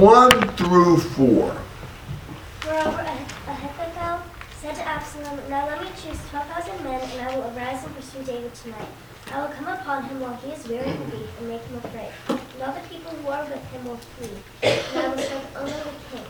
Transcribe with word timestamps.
1 0.00 0.56
through 0.56 0.96
4. 0.96 1.26
Moreover, 1.28 3.04
Ahithophel 3.44 4.22
said 4.56 4.74
to 4.76 4.88
Absalom, 4.88 5.38
Now 5.50 5.66
let 5.66 5.82
me 5.82 5.88
choose 5.92 6.16
twelve 6.30 6.48
thousand 6.48 6.82
men, 6.82 7.02
and 7.04 7.20
I 7.20 7.36
will 7.36 7.44
arise 7.52 7.84
and 7.84 7.94
pursue 7.94 8.22
David 8.24 8.54
tonight. 8.54 8.88
I 9.30 9.42
will 9.42 9.52
come 9.52 9.68
upon 9.68 10.04
him 10.04 10.20
while 10.20 10.40
he 10.40 10.52
is 10.52 10.66
weary 10.66 10.88
and 10.88 11.12
weak, 11.12 11.28
and 11.38 11.48
make 11.48 11.60
him 11.64 11.76
afraid. 11.84 12.08
And 12.30 12.62
all 12.64 12.72
the 12.72 12.88
people 12.88 13.12
who 13.12 13.28
are 13.28 13.44
with 13.44 13.60
him 13.68 13.84
will 13.84 14.00
flee, 14.16 14.40
and 14.64 15.04
I 15.04 15.08
will 15.12 15.18
serve 15.20 15.46
only 15.60 15.72
the 15.84 15.92
king. 16.08 16.28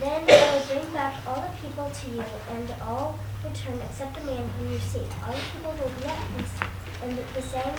Then 0.00 0.24
I 0.26 0.50
will 0.50 0.66
bring 0.66 0.92
back 0.92 1.14
all 1.28 1.46
the 1.46 1.54
people 1.62 1.86
to 1.94 2.10
you, 2.10 2.24
and 2.26 2.74
all 2.82 3.20
return 3.46 3.78
except 3.86 4.18
the 4.18 4.26
man 4.26 4.50
whom 4.58 4.72
you 4.72 4.80
seek. 4.80 5.06
All 5.22 5.30
the 5.30 5.46
people 5.54 5.78
will 5.78 5.94
be 5.94 6.10
at 6.10 6.18
peace, 6.34 6.58
and 7.06 7.14
the 7.14 7.42
same 7.42 7.78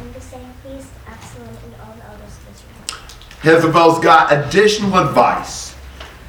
and 0.00 0.14
the 0.14 0.24
same 0.24 0.48
pleased 0.64 0.88
Absalom 1.06 1.52
and 1.52 1.74
all 1.84 1.92
the 1.92 2.04
elders 2.08 2.32
of 2.40 2.48
Israel. 2.48 3.17
Ahithophel's 3.42 4.00
got 4.00 4.32
additional 4.32 4.98
advice. 4.98 5.76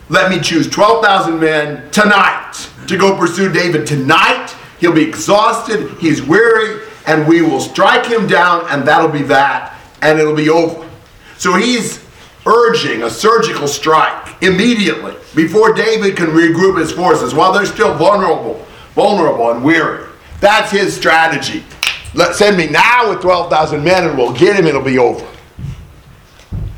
Let 0.09 0.30
me 0.30 0.40
choose 0.40 0.70
12,000 0.70 1.40
men 1.40 1.90
tonight 1.91 2.70
to 2.88 2.98
go 2.98 3.18
pursue 3.18 3.52
David 3.52 3.88
tonight. 3.88 4.55
He'll 4.80 4.94
be 4.94 5.04
exhausted, 5.04 5.98
he's 5.99 6.22
weary, 6.22 6.88
and 7.05 7.27
we 7.27 7.41
will 7.41 7.59
strike 7.59 8.05
him 8.05 8.27
down, 8.27 8.66
and 8.70 8.88
that'll 8.88 9.09
be 9.09 9.23
that, 9.23 9.77
and 10.02 10.20
it'll 10.20 10.35
be 10.35 10.49
over. 10.49 10.88
So 11.38 11.55
he's 11.55 12.04
urging 12.45 13.04
a 13.04 13.10
surgical 13.10 13.68
strike 13.68 14.41
immediately 14.41 15.16
before 15.35 15.73
David 15.73 16.16
can 16.16 16.27
regroup 16.27 16.80
his 16.80 16.91
forces 16.91 17.34
while 17.34 17.52
they're 17.52 17.66
still 17.66 17.94
vulnerable, 17.96 18.66
vulnerable 18.96 19.52
and 19.52 19.63
weary. 19.63 20.07
That's 20.40 20.71
his 20.71 20.96
strategy. 20.96 21.63
Let 22.16 22.35
send 22.35 22.57
me 22.57 22.68
now 22.68 23.10
with 23.10 23.21
12,000 23.21 23.84
men 23.84 24.07
and 24.07 24.18
we'll 24.18 24.34
get 24.34 24.55
him, 24.55 24.66
it'll 24.66 24.82
be 24.82 24.98
over. 24.98 25.29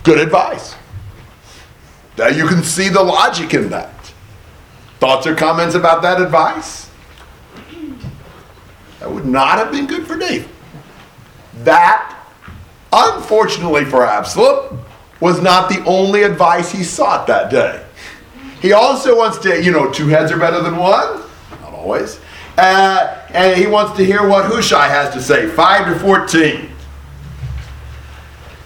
Good 0.03 0.19
advice. 0.19 0.75
Now 2.17 2.27
you 2.27 2.47
can 2.47 2.63
see 2.63 2.89
the 2.89 3.03
logic 3.03 3.53
in 3.53 3.69
that. 3.69 3.93
Thoughts 4.99 5.25
or 5.25 5.35
comments 5.35 5.75
about 5.75 6.01
that 6.03 6.21
advice? 6.21 6.89
That 8.99 9.11
would 9.11 9.25
not 9.25 9.57
have 9.57 9.71
been 9.71 9.87
good 9.87 10.05
for 10.05 10.17
David. 10.17 10.49
That, 11.63 12.23
unfortunately 12.93 13.85
for 13.85 14.05
Absalom, 14.05 14.79
was 15.19 15.41
not 15.41 15.69
the 15.69 15.83
only 15.85 16.23
advice 16.23 16.71
he 16.71 16.83
sought 16.83 17.27
that 17.27 17.49
day. 17.49 17.83
He 18.61 18.73
also 18.73 19.17
wants 19.17 19.39
to, 19.39 19.63
you 19.63 19.71
know, 19.71 19.91
two 19.91 20.07
heads 20.07 20.31
are 20.31 20.37
better 20.37 20.61
than 20.61 20.77
one. 20.77 21.21
Not 21.61 21.73
always. 21.73 22.19
Uh, 22.57 23.25
and 23.29 23.59
he 23.59 23.65
wants 23.65 23.97
to 23.97 24.05
hear 24.05 24.27
what 24.27 24.45
Hushai 24.45 24.87
has 24.87 25.13
to 25.15 25.21
say. 25.21 25.47
5 25.47 25.93
to 25.93 25.99
14. 25.99 26.69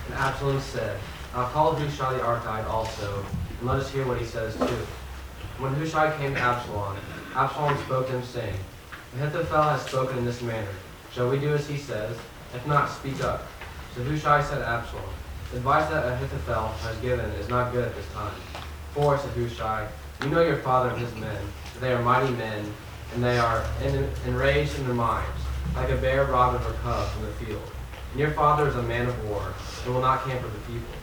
And 0.07 0.15
Absalom 0.15 0.59
said, 0.59 0.99
I'll 1.35 1.49
call 1.49 1.75
Hushai 1.75 2.13
the 2.13 2.19
Archite 2.19 2.65
also, 2.69 3.25
and 3.59 3.67
let 3.67 3.77
us 3.81 3.91
hear 3.91 4.07
what 4.07 4.17
he 4.17 4.25
says 4.25 4.55
too. 4.55 4.87
When 5.59 5.73
Hushai 5.73 6.15
came 6.17 6.33
to 6.33 6.39
Absalom, 6.39 6.95
Absalom 7.35 7.77
spoke 7.79 8.07
to 8.07 8.13
him, 8.13 8.23
saying, 8.23 8.55
Ahithophel 9.17 9.63
has 9.63 9.81
spoken 9.81 10.17
in 10.17 10.23
this 10.23 10.41
manner. 10.41 10.71
Shall 11.11 11.29
we 11.29 11.37
do 11.37 11.53
as 11.53 11.67
he 11.67 11.75
says? 11.75 12.17
If 12.53 12.65
not, 12.65 12.89
speak 12.89 13.21
up. 13.21 13.47
So 13.93 14.03
Hushai 14.03 14.43
said 14.43 14.59
to 14.59 14.65
Absalom, 14.65 15.03
The 15.51 15.57
advice 15.57 15.89
that 15.89 16.05
Ahithophel 16.05 16.69
has 16.69 16.95
given 16.99 17.29
is 17.31 17.49
not 17.49 17.73
good 17.73 17.85
at 17.85 17.95
this 17.95 18.07
time. 18.13 18.33
For, 18.93 19.17
said 19.17 19.31
Hushai, 19.31 19.89
you 20.23 20.29
know 20.29 20.41
your 20.41 20.59
father 20.59 20.91
and 20.91 21.01
his 21.01 21.13
men, 21.15 21.41
that 21.73 21.81
they 21.81 21.91
are 21.91 22.01
mighty 22.01 22.31
men, 22.35 22.65
and 23.13 23.21
they 23.21 23.37
are 23.37 23.65
en- 23.83 24.09
enraged 24.25 24.79
in 24.79 24.85
their 24.85 24.95
minds, 24.95 25.41
like 25.75 25.89
a 25.89 25.97
bear 25.97 26.23
robbed 26.27 26.55
of 26.55 26.63
her 26.63 26.81
cubs 26.81 27.13
in 27.17 27.25
the 27.25 27.31
field. 27.33 27.71
And 28.11 28.21
your 28.21 28.31
father 28.31 28.69
is 28.69 28.77
a 28.77 28.83
man 28.83 29.07
of 29.07 29.29
war, 29.29 29.53
and 29.83 29.93
will 29.93 29.99
not 29.99 30.23
camp 30.23 30.41
with 30.41 30.53
the 30.53 30.71
people. 30.71 30.93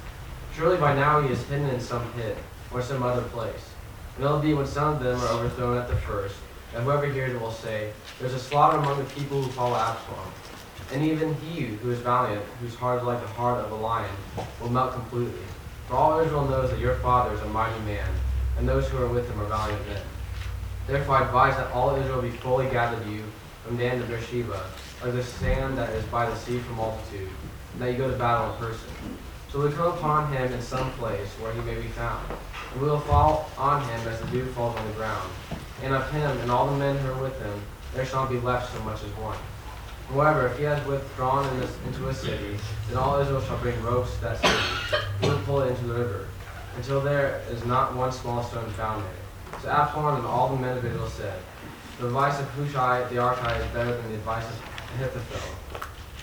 Surely 0.57 0.77
by 0.77 0.95
now 0.95 1.21
he 1.23 1.33
is 1.33 1.43
hidden 1.49 1.69
in 1.71 1.81
some 1.81 2.13
pit, 2.13 2.37
or 2.71 2.83
some 2.83 3.03
other 3.03 3.23
place. 3.23 3.71
And 4.17 4.25
it'll 4.25 4.39
be 4.39 4.53
when 4.53 4.67
some 4.67 4.95
of 4.95 5.03
them 5.03 5.19
are 5.21 5.29
overthrown 5.29 5.79
at 5.79 5.89
the 5.89 5.97
first, 5.97 6.37
and 6.75 6.85
whoever 6.85 7.07
hears 7.07 7.33
it 7.33 7.41
will 7.41 7.51
say, 7.51 7.93
There's 8.19 8.35
a 8.35 8.39
slaughter 8.39 8.79
among 8.79 8.99
the 8.99 9.11
people 9.11 9.43
who 9.43 9.51
follow 9.53 9.77
Absalom. 9.77 10.33
And 10.93 11.03
even 11.03 11.35
he 11.37 11.63
who 11.63 11.91
is 11.91 12.01
valiant, 12.01 12.45
whose 12.61 12.75
heart 12.75 13.01
is 13.01 13.07
like 13.07 13.21
the 13.23 13.29
heart 13.29 13.65
of 13.65 13.73
a 13.73 13.77
lion, 13.77 14.15
will 14.61 14.69
melt 14.69 14.93
completely. 14.93 15.41
For 15.89 15.95
all 15.95 16.21
Israel 16.21 16.47
knows 16.47 16.71
that 16.71 16.81
your 16.81 16.97
father 16.97 17.35
is 17.35 17.41
a 17.41 17.49
mighty 17.49 17.81
man, 17.85 18.09
and 18.59 18.69
those 18.69 18.89
who 18.89 18.99
are 19.03 19.09
with 19.09 19.31
him 19.31 19.41
are 19.41 19.47
valiant 19.47 19.87
men. 19.87 20.03
Therefore 20.87 21.17
I 21.17 21.25
advise 21.25 21.57
that 21.57 21.73
all 21.73 21.97
Israel 21.97 22.21
be 22.21 22.31
fully 22.31 22.69
gathered 22.69 23.03
to 23.05 23.11
you 23.11 23.23
from 23.65 23.79
Dan 23.79 24.01
to 24.01 24.07
Beersheba, 24.07 24.67
like 25.03 25.13
the 25.15 25.23
sand 25.23 25.79
that 25.79 25.91
is 25.91 26.05
by 26.07 26.29
the 26.29 26.37
sea 26.37 26.59
for 26.59 26.73
multitude, 26.73 27.31
and 27.73 27.83
that 27.83 27.93
you 27.93 27.97
go 27.97 28.11
to 28.11 28.17
battle 28.19 28.53
in 28.53 28.59
person. 28.59 28.89
So 29.53 29.61
we 29.61 29.71
come 29.71 29.93
upon 29.93 30.33
him 30.33 30.51
in 30.51 30.63
some 30.63 30.91
place 30.93 31.29
where 31.39 31.53
he 31.53 31.61
may 31.61 31.75
be 31.75 31.89
found, 31.89 32.27
and 32.73 32.81
we 32.81 32.89
will 32.89 33.01
fall 33.01 33.51
on 33.59 33.83
him 33.83 34.09
as 34.09 34.19
the 34.19 34.27
dew 34.29 34.47
falls 34.47 34.75
on 34.75 34.87
the 34.87 34.95
ground. 34.95 35.31
And 35.83 35.93
of 35.93 36.11
him 36.11 36.39
and 36.39 36.51
all 36.51 36.71
the 36.71 36.79
men 36.79 36.97
who 36.97 37.13
are 37.13 37.23
with 37.23 37.39
him, 37.39 37.63
there 37.93 38.07
shall 38.07 38.23
not 38.23 38.31
be 38.31 38.41
left 38.41 38.73
so 38.73 38.83
much 38.83 39.05
as 39.05 39.11
one. 39.19 39.37
However, 40.09 40.47
if 40.47 40.57
he 40.57 40.65
has 40.65 40.83
withdrawn 40.87 41.47
in 41.51 41.61
this, 41.61 41.77
into 41.87 42.09
a 42.09 42.15
city, 42.15 42.57
then 42.89 42.97
all 42.97 43.21
Israel 43.21 43.43
shall 43.43 43.59
bring 43.59 43.79
ropes 43.83 44.15
to 44.15 44.21
that 44.23 44.41
city, 44.41 45.05
and 45.21 45.33
will 45.33 45.39
pull 45.41 45.61
it 45.61 45.69
into 45.69 45.85
the 45.85 45.99
river, 45.99 46.29
until 46.77 47.03
there 47.03 47.43
is 47.51 47.63
not 47.67 47.95
one 47.95 48.11
small 48.11 48.43
stone 48.43 48.71
found 48.71 49.05
there. 49.05 49.61
So 49.61 49.69
Absalom 49.69 50.17
and 50.17 50.25
all 50.25 50.49
the 50.49 50.63
men 50.63 50.79
of 50.79 50.85
Israel 50.87 51.11
said, 51.11 51.39
The 52.01 52.07
advice 52.07 52.41
of 52.41 52.49
Hushai 52.53 53.07
the 53.11 53.17
Archite 53.17 53.61
is 53.61 53.71
better 53.75 53.95
than 53.95 54.13
the 54.13 54.17
advice 54.17 54.47
of 54.47 54.63
Ahithophel. 54.97 55.55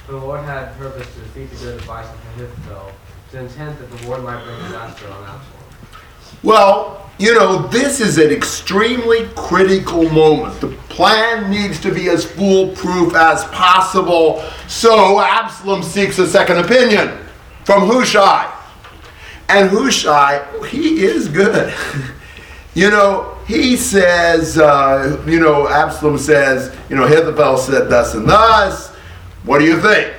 For 0.07 0.13
the 0.13 0.17
Lord 0.17 0.43
had 0.45 0.75
purposed 0.79 1.13
to 1.13 1.19
defeat 1.19 1.51
the 1.51 1.57
good 1.57 1.75
advice 1.75 2.07
of 2.07 2.17
Ahithophel, 2.33 2.91
intent 3.33 3.77
that 3.79 3.91
the 3.91 4.07
Lord 4.07 4.23
might 4.23 4.43
bring 4.43 4.57
disaster 4.63 5.07
on 5.07 5.23
Absalom. 5.23 5.59
Well, 6.41 7.09
you 7.19 7.35
know, 7.35 7.67
this 7.67 7.99
is 7.99 8.17
an 8.17 8.31
extremely 8.31 9.27
critical 9.35 10.09
moment. 10.09 10.59
The 10.61 10.69
plan 10.87 11.51
needs 11.51 11.79
to 11.81 11.93
be 11.93 12.09
as 12.09 12.25
foolproof 12.25 13.13
as 13.13 13.43
possible. 13.45 14.41
So 14.67 15.19
Absalom 15.19 15.83
seeks 15.83 16.17
a 16.17 16.27
second 16.27 16.57
opinion 16.59 17.19
from 17.65 17.87
Hushai. 17.87 18.55
And 19.49 19.69
Hushai, 19.69 20.45
he 20.67 21.03
is 21.03 21.27
good. 21.27 21.73
you 22.73 22.89
know, 22.89 23.37
he 23.47 23.75
says, 23.75 24.57
uh, 24.57 25.21
you 25.27 25.39
know, 25.39 25.67
Absalom 25.67 26.17
says, 26.17 26.75
you 26.89 26.95
know, 26.95 27.03
Ahithophel 27.03 27.57
said 27.57 27.89
thus 27.89 28.15
and 28.15 28.27
thus. 28.27 28.95
What 29.43 29.59
do 29.59 29.65
you 29.65 29.81
think? 29.81 30.13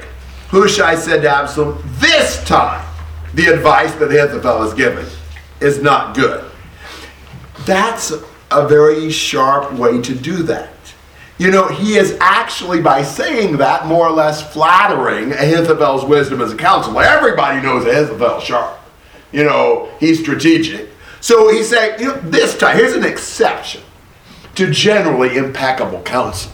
Hushai 0.48 0.96
said 0.96 1.22
to 1.22 1.30
Absalom, 1.30 1.82
this 1.98 2.44
time 2.44 2.89
the 3.34 3.46
advice 3.46 3.94
that 3.94 4.10
Ahithophel 4.10 4.62
has 4.62 4.74
given 4.74 5.06
is 5.60 5.82
not 5.82 6.14
good. 6.16 6.44
That's 7.66 8.12
a 8.50 8.66
very 8.66 9.10
sharp 9.10 9.72
way 9.74 10.00
to 10.02 10.14
do 10.14 10.42
that. 10.44 10.70
You 11.38 11.50
know, 11.50 11.68
he 11.68 11.96
is 11.96 12.18
actually, 12.20 12.82
by 12.82 13.02
saying 13.02 13.56
that, 13.58 13.86
more 13.86 14.06
or 14.06 14.10
less 14.10 14.52
flattering 14.52 15.32
Ahithophel's 15.32 16.04
wisdom 16.04 16.40
as 16.42 16.52
a 16.52 16.56
counselor. 16.56 17.02
Everybody 17.02 17.62
knows 17.62 17.86
Ahithophel's 17.86 18.44
sharp. 18.44 18.78
You 19.32 19.44
know, 19.44 19.88
he's 20.00 20.20
strategic. 20.20 20.90
So 21.20 21.50
he's 21.50 21.68
saying, 21.68 22.00
you 22.00 22.08
know, 22.08 22.20
this 22.20 22.58
time, 22.58 22.76
here's 22.76 22.94
an 22.94 23.04
exception 23.04 23.82
to 24.56 24.70
generally 24.70 25.36
impeccable 25.36 26.02
counsel 26.02 26.52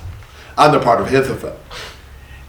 on 0.59 0.73
the 0.73 0.79
part 0.79 1.01
of 1.01 1.07
Ahithophel. 1.09 1.59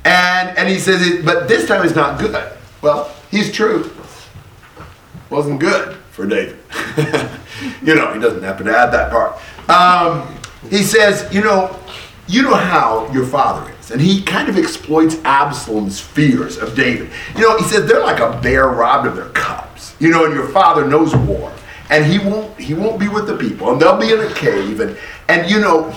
And, 0.05 0.55
and 0.57 0.69
he 0.69 0.79
says, 0.79 1.23
but 1.25 1.47
this 1.47 1.67
time 1.67 1.85
is 1.85 1.95
not 1.95 2.19
good. 2.19 2.53
Well, 2.81 3.13
he's 3.31 3.51
true. 3.51 3.91
Wasn't 5.29 5.59
good 5.59 5.95
for 6.11 6.25
David. 6.25 6.57
you 7.81 7.95
know, 7.95 8.13
he 8.13 8.19
doesn't 8.19 8.43
happen 8.43 8.65
to 8.67 8.77
add 8.77 8.91
that 8.91 9.11
part. 9.11 9.37
Um, 9.69 10.35
he 10.69 10.83
says, 10.83 11.31
you 11.33 11.41
know, 11.41 11.77
you 12.27 12.43
know 12.43 12.55
how 12.55 13.11
your 13.11 13.25
father 13.25 13.71
is. 13.79 13.91
And 13.91 14.01
he 14.01 14.21
kind 14.21 14.49
of 14.49 14.57
exploits 14.57 15.15
Absalom's 15.23 15.99
fears 15.99 16.57
of 16.57 16.75
David. 16.75 17.09
You 17.35 17.41
know, 17.41 17.57
he 17.57 17.63
says 17.63 17.87
they're 17.87 18.03
like 18.03 18.19
a 18.19 18.39
bear 18.41 18.67
robbed 18.67 19.07
of 19.07 19.15
their 19.15 19.29
cubs. 19.29 19.95
You 19.99 20.09
know, 20.09 20.25
and 20.25 20.33
your 20.33 20.47
father 20.49 20.85
knows 20.85 21.15
war. 21.15 21.53
And 21.89 22.05
he 22.05 22.19
won't 22.19 22.59
he 22.59 22.73
won't 22.73 22.99
be 22.99 23.07
with 23.07 23.27
the 23.27 23.37
people. 23.37 23.71
And 23.71 23.81
they'll 23.81 23.97
be 23.97 24.11
in 24.11 24.19
a 24.19 24.33
cave 24.33 24.81
and 24.81 24.97
and 25.29 25.49
you 25.49 25.59
know, 25.61 25.93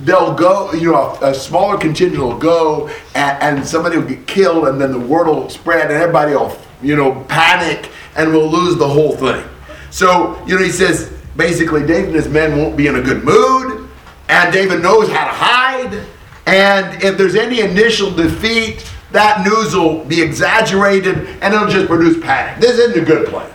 they'll 0.00 0.34
go, 0.34 0.72
you 0.72 0.92
know, 0.92 1.18
a, 1.20 1.30
a 1.30 1.34
smaller 1.34 1.78
contingent 1.78 2.20
will 2.20 2.38
go 2.38 2.88
and, 3.14 3.58
and 3.58 3.66
somebody 3.66 3.96
will 3.96 4.08
get 4.08 4.26
killed 4.26 4.68
and 4.68 4.80
then 4.80 4.92
the 4.92 4.98
word 4.98 5.26
will 5.26 5.48
spread 5.48 5.90
and 5.90 5.92
everybody 5.92 6.32
will, 6.32 6.56
you 6.82 6.96
know, 6.96 7.24
panic 7.28 7.90
and 8.16 8.30
we'll 8.30 8.50
lose 8.50 8.76
the 8.76 8.88
whole 8.88 9.16
thing. 9.16 9.44
So, 9.90 10.42
you 10.46 10.56
know, 10.56 10.64
he 10.64 10.70
says 10.70 11.12
basically 11.36 11.86
David 11.86 12.06
and 12.06 12.14
his 12.14 12.28
men 12.28 12.58
won't 12.58 12.76
be 12.76 12.86
in 12.86 12.96
a 12.96 13.02
good 13.02 13.24
mood, 13.24 13.88
and 14.28 14.52
David 14.52 14.82
knows 14.82 15.08
how 15.08 15.24
to 15.24 15.32
hide. 15.32 16.06
And 16.46 17.02
if 17.02 17.16
there's 17.16 17.36
any 17.36 17.60
initial 17.60 18.10
defeat, 18.10 18.90
that 19.12 19.46
news 19.46 19.74
will 19.74 20.04
be 20.04 20.20
exaggerated 20.20 21.28
and 21.42 21.54
it'll 21.54 21.68
just 21.68 21.86
produce 21.86 22.22
panic. 22.22 22.60
This 22.60 22.78
isn't 22.78 23.02
a 23.02 23.04
good 23.04 23.28
plan. 23.28 23.50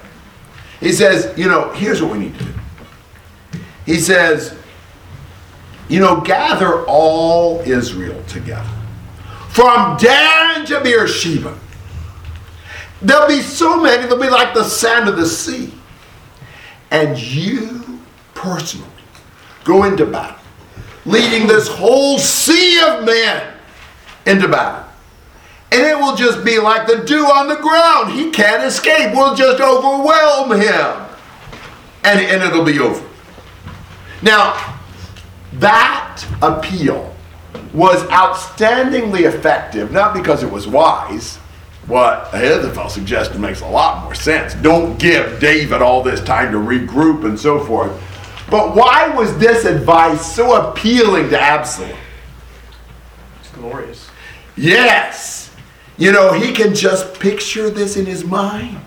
He 0.79 0.91
says, 0.91 1.35
you 1.37 1.47
know, 1.47 1.71
here's 1.73 2.01
what 2.01 2.11
we 2.11 2.19
need 2.19 2.37
to 2.37 2.45
do. 2.45 2.53
He 3.85 3.99
says, 3.99 4.55
you 5.89 5.99
know, 5.99 6.21
gather 6.21 6.85
all 6.85 7.61
Israel 7.61 8.21
together. 8.25 8.69
From 9.49 9.97
Dan 9.97 10.65
to 10.67 10.81
Beersheba. 10.81 11.57
There'll 13.01 13.27
be 13.27 13.41
so 13.41 13.81
many, 13.81 14.07
they'll 14.07 14.19
be 14.19 14.29
like 14.29 14.53
the 14.53 14.63
sand 14.63 15.07
of 15.07 15.17
the 15.17 15.25
sea. 15.25 15.73
and 16.89 17.19
you 17.19 17.99
personally 18.33 18.87
go 19.65 19.83
into 19.83 20.05
battle, 20.05 20.39
leading 21.05 21.47
this 21.47 21.67
whole 21.67 22.17
sea 22.17 22.81
of 22.81 23.03
men 23.03 23.53
into 24.25 24.47
battle. 24.47 24.85
And 25.71 25.81
it 25.81 25.97
will 25.97 26.15
just 26.15 26.45
be 26.45 26.59
like 26.59 26.87
the 26.87 27.03
dew 27.03 27.25
on 27.25 27.49
the 27.49 27.57
ground. 27.57 28.13
He 28.13 28.31
can't 28.31 28.63
escape. 28.63 29.13
We'll 29.13 29.35
just 29.35 29.59
overwhelm 29.61 30.51
him. 30.51 31.05
And, 32.05 32.21
and 32.21 32.41
it'll 32.41 32.63
be 32.63 32.79
over. 32.79 33.05
Now, 34.21 34.79
that 35.53 36.25
appeal 36.41 37.13
was 37.73 38.01
outstandingly 38.03 39.23
effective, 39.23 39.91
not 39.91 40.13
because 40.13 40.41
it 40.41 40.49
was 40.49 40.67
wise. 40.67 41.37
What 41.87 42.33
Ahithophel 42.33 42.89
suggested 42.89 43.39
makes 43.39 43.61
a 43.61 43.67
lot 43.67 44.03
more 44.03 44.13
sense. 44.13 44.53
Don't 44.55 44.99
give 44.99 45.39
David 45.39 45.81
all 45.81 46.03
this 46.03 46.21
time 46.21 46.51
to 46.51 46.57
regroup 46.57 47.23
and 47.23 47.39
so 47.39 47.63
forth. 47.63 47.91
But 48.49 48.75
why 48.75 49.09
was 49.09 49.37
this 49.37 49.65
advice 49.65 50.35
so 50.35 50.69
appealing 50.69 51.29
to 51.29 51.39
Absalom? 51.39 51.97
It's 53.39 53.49
glorious. 53.51 54.09
Yes. 54.57 55.55
You 55.97 56.11
know, 56.11 56.33
he 56.33 56.53
can 56.53 56.75
just 56.75 57.19
picture 57.19 57.69
this 57.69 57.95
in 57.97 58.05
his 58.05 58.23
mind. 58.23 58.79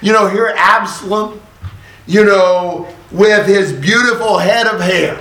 You 0.00 0.12
know, 0.12 0.26
here 0.28 0.52
Absalom, 0.56 1.40
you 2.06 2.24
know, 2.24 2.88
with 3.10 3.46
his 3.46 3.72
beautiful 3.72 4.38
head 4.38 4.66
of 4.66 4.80
hair, 4.80 5.20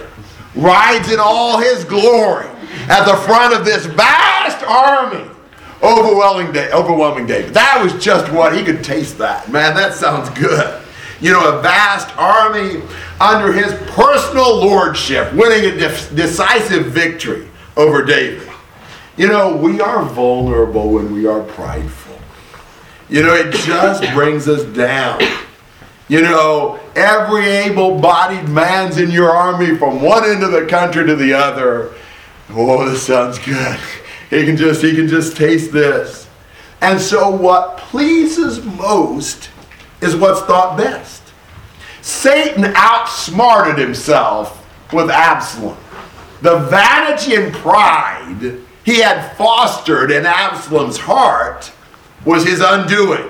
rides 0.55 1.11
in 1.11 1.19
all 1.19 1.59
his 1.59 1.83
glory 1.83 2.47
at 2.89 3.05
the 3.05 3.17
front 3.23 3.53
of 3.53 3.65
this 3.65 3.85
vast 3.85 4.63
army, 4.63 5.29
overwhelming, 5.83 6.51
da- 6.51 6.71
overwhelming 6.71 7.25
David. 7.25 7.53
That 7.53 7.81
was 7.81 8.03
just 8.03 8.31
what 8.31 8.55
he 8.55 8.63
could 8.63 8.83
taste 8.83 9.17
that. 9.17 9.51
Man, 9.51 9.75
that 9.75 9.93
sounds 9.93 10.29
good. 10.37 10.81
You 11.19 11.31
know, 11.31 11.57
a 11.57 11.61
vast 11.61 12.15
army 12.17 12.81
under 13.19 13.51
his 13.51 13.73
personal 13.91 14.57
lordship, 14.57 15.33
winning 15.33 15.71
a 15.71 15.77
decisive 15.77 16.87
victory 16.87 17.47
over 17.75 18.03
David. 18.03 18.47
You 19.17 19.27
know, 19.27 19.55
we 19.55 19.81
are 19.81 20.03
vulnerable 20.05 20.91
when 20.91 21.11
we 21.11 21.25
are 21.25 21.41
prideful. 21.41 22.19
You 23.09 23.23
know, 23.23 23.33
it 23.33 23.51
just 23.53 24.03
brings 24.13 24.47
us 24.47 24.63
down. 24.75 25.21
You 26.07 26.21
know, 26.21 26.79
every 26.95 27.45
able 27.45 27.99
bodied 27.99 28.47
man's 28.47 28.97
in 28.97 29.09
your 29.09 29.31
army 29.31 29.75
from 29.75 30.01
one 30.01 30.23
end 30.23 30.43
of 30.43 30.51
the 30.51 30.65
country 30.67 31.05
to 31.05 31.15
the 31.15 31.33
other. 31.33 31.93
Oh, 32.51 32.87
this 32.87 33.03
sounds 33.03 33.39
good. 33.39 33.79
He 34.29 34.45
can 34.45 34.57
just 34.57 34.81
he 34.81 34.95
can 34.95 35.07
just 35.07 35.37
taste 35.37 35.71
this. 35.71 36.27
And 36.81 36.99
so 36.99 37.29
what 37.29 37.77
pleases 37.77 38.63
most 38.63 39.49
is 40.01 40.15
what's 40.15 40.41
thought 40.41 40.77
best. 40.77 41.23
Satan 42.01 42.65
outsmarted 42.75 43.77
himself 43.77 44.65
with 44.93 45.09
Absalom. 45.09 45.77
The 46.41 46.59
vanity 46.59 47.35
and 47.35 47.53
pride 47.53 48.61
he 48.85 49.01
had 49.01 49.35
fostered 49.35 50.11
in 50.11 50.25
Absalom's 50.25 50.97
heart 50.97 51.71
was 52.25 52.45
his 52.45 52.61
undoing. 52.61 53.29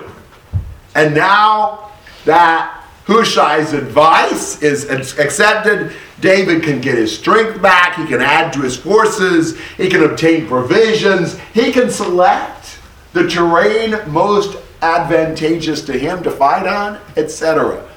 And 0.94 1.14
now 1.14 1.90
that 2.26 2.84
Hushai's 3.06 3.72
advice 3.72 4.62
is 4.62 4.84
accepted, 5.18 5.92
David 6.20 6.62
can 6.62 6.80
get 6.80 6.96
his 6.96 7.16
strength 7.16 7.62
back, 7.62 7.96
he 7.96 8.06
can 8.06 8.20
add 8.20 8.52
to 8.54 8.60
his 8.60 8.76
forces, 8.76 9.58
he 9.76 9.88
can 9.88 10.02
obtain 10.02 10.46
provisions, 10.48 11.38
he 11.54 11.70
can 11.72 11.90
select 11.90 12.78
the 13.12 13.28
terrain 13.28 13.96
most 14.10 14.56
advantageous 14.82 15.82
to 15.82 15.98
him 15.98 16.22
to 16.22 16.30
fight 16.30 16.66
on, 16.66 17.00
etc. 17.16 17.88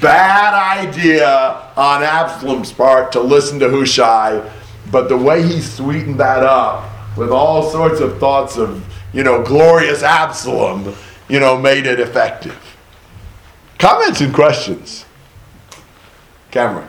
Bad 0.00 0.78
idea 0.78 1.72
on 1.76 2.02
Absalom's 2.02 2.72
part 2.72 3.12
to 3.12 3.20
listen 3.20 3.58
to 3.60 3.70
Hushai, 3.70 4.50
but 4.90 5.08
the 5.08 5.16
way 5.16 5.42
he 5.42 5.60
sweetened 5.60 6.20
that 6.20 6.42
up 6.42 7.16
with 7.16 7.30
all 7.30 7.70
sorts 7.70 8.00
of 8.00 8.18
thoughts 8.18 8.56
of, 8.56 8.84
you 9.12 9.24
know, 9.24 9.42
glorious 9.42 10.02
Absalom, 10.02 10.94
you 11.28 11.40
know, 11.40 11.58
made 11.58 11.86
it 11.86 12.00
effective. 12.00 12.76
Comments 13.78 14.20
and 14.20 14.34
questions? 14.34 15.04
Cameron. 16.50 16.87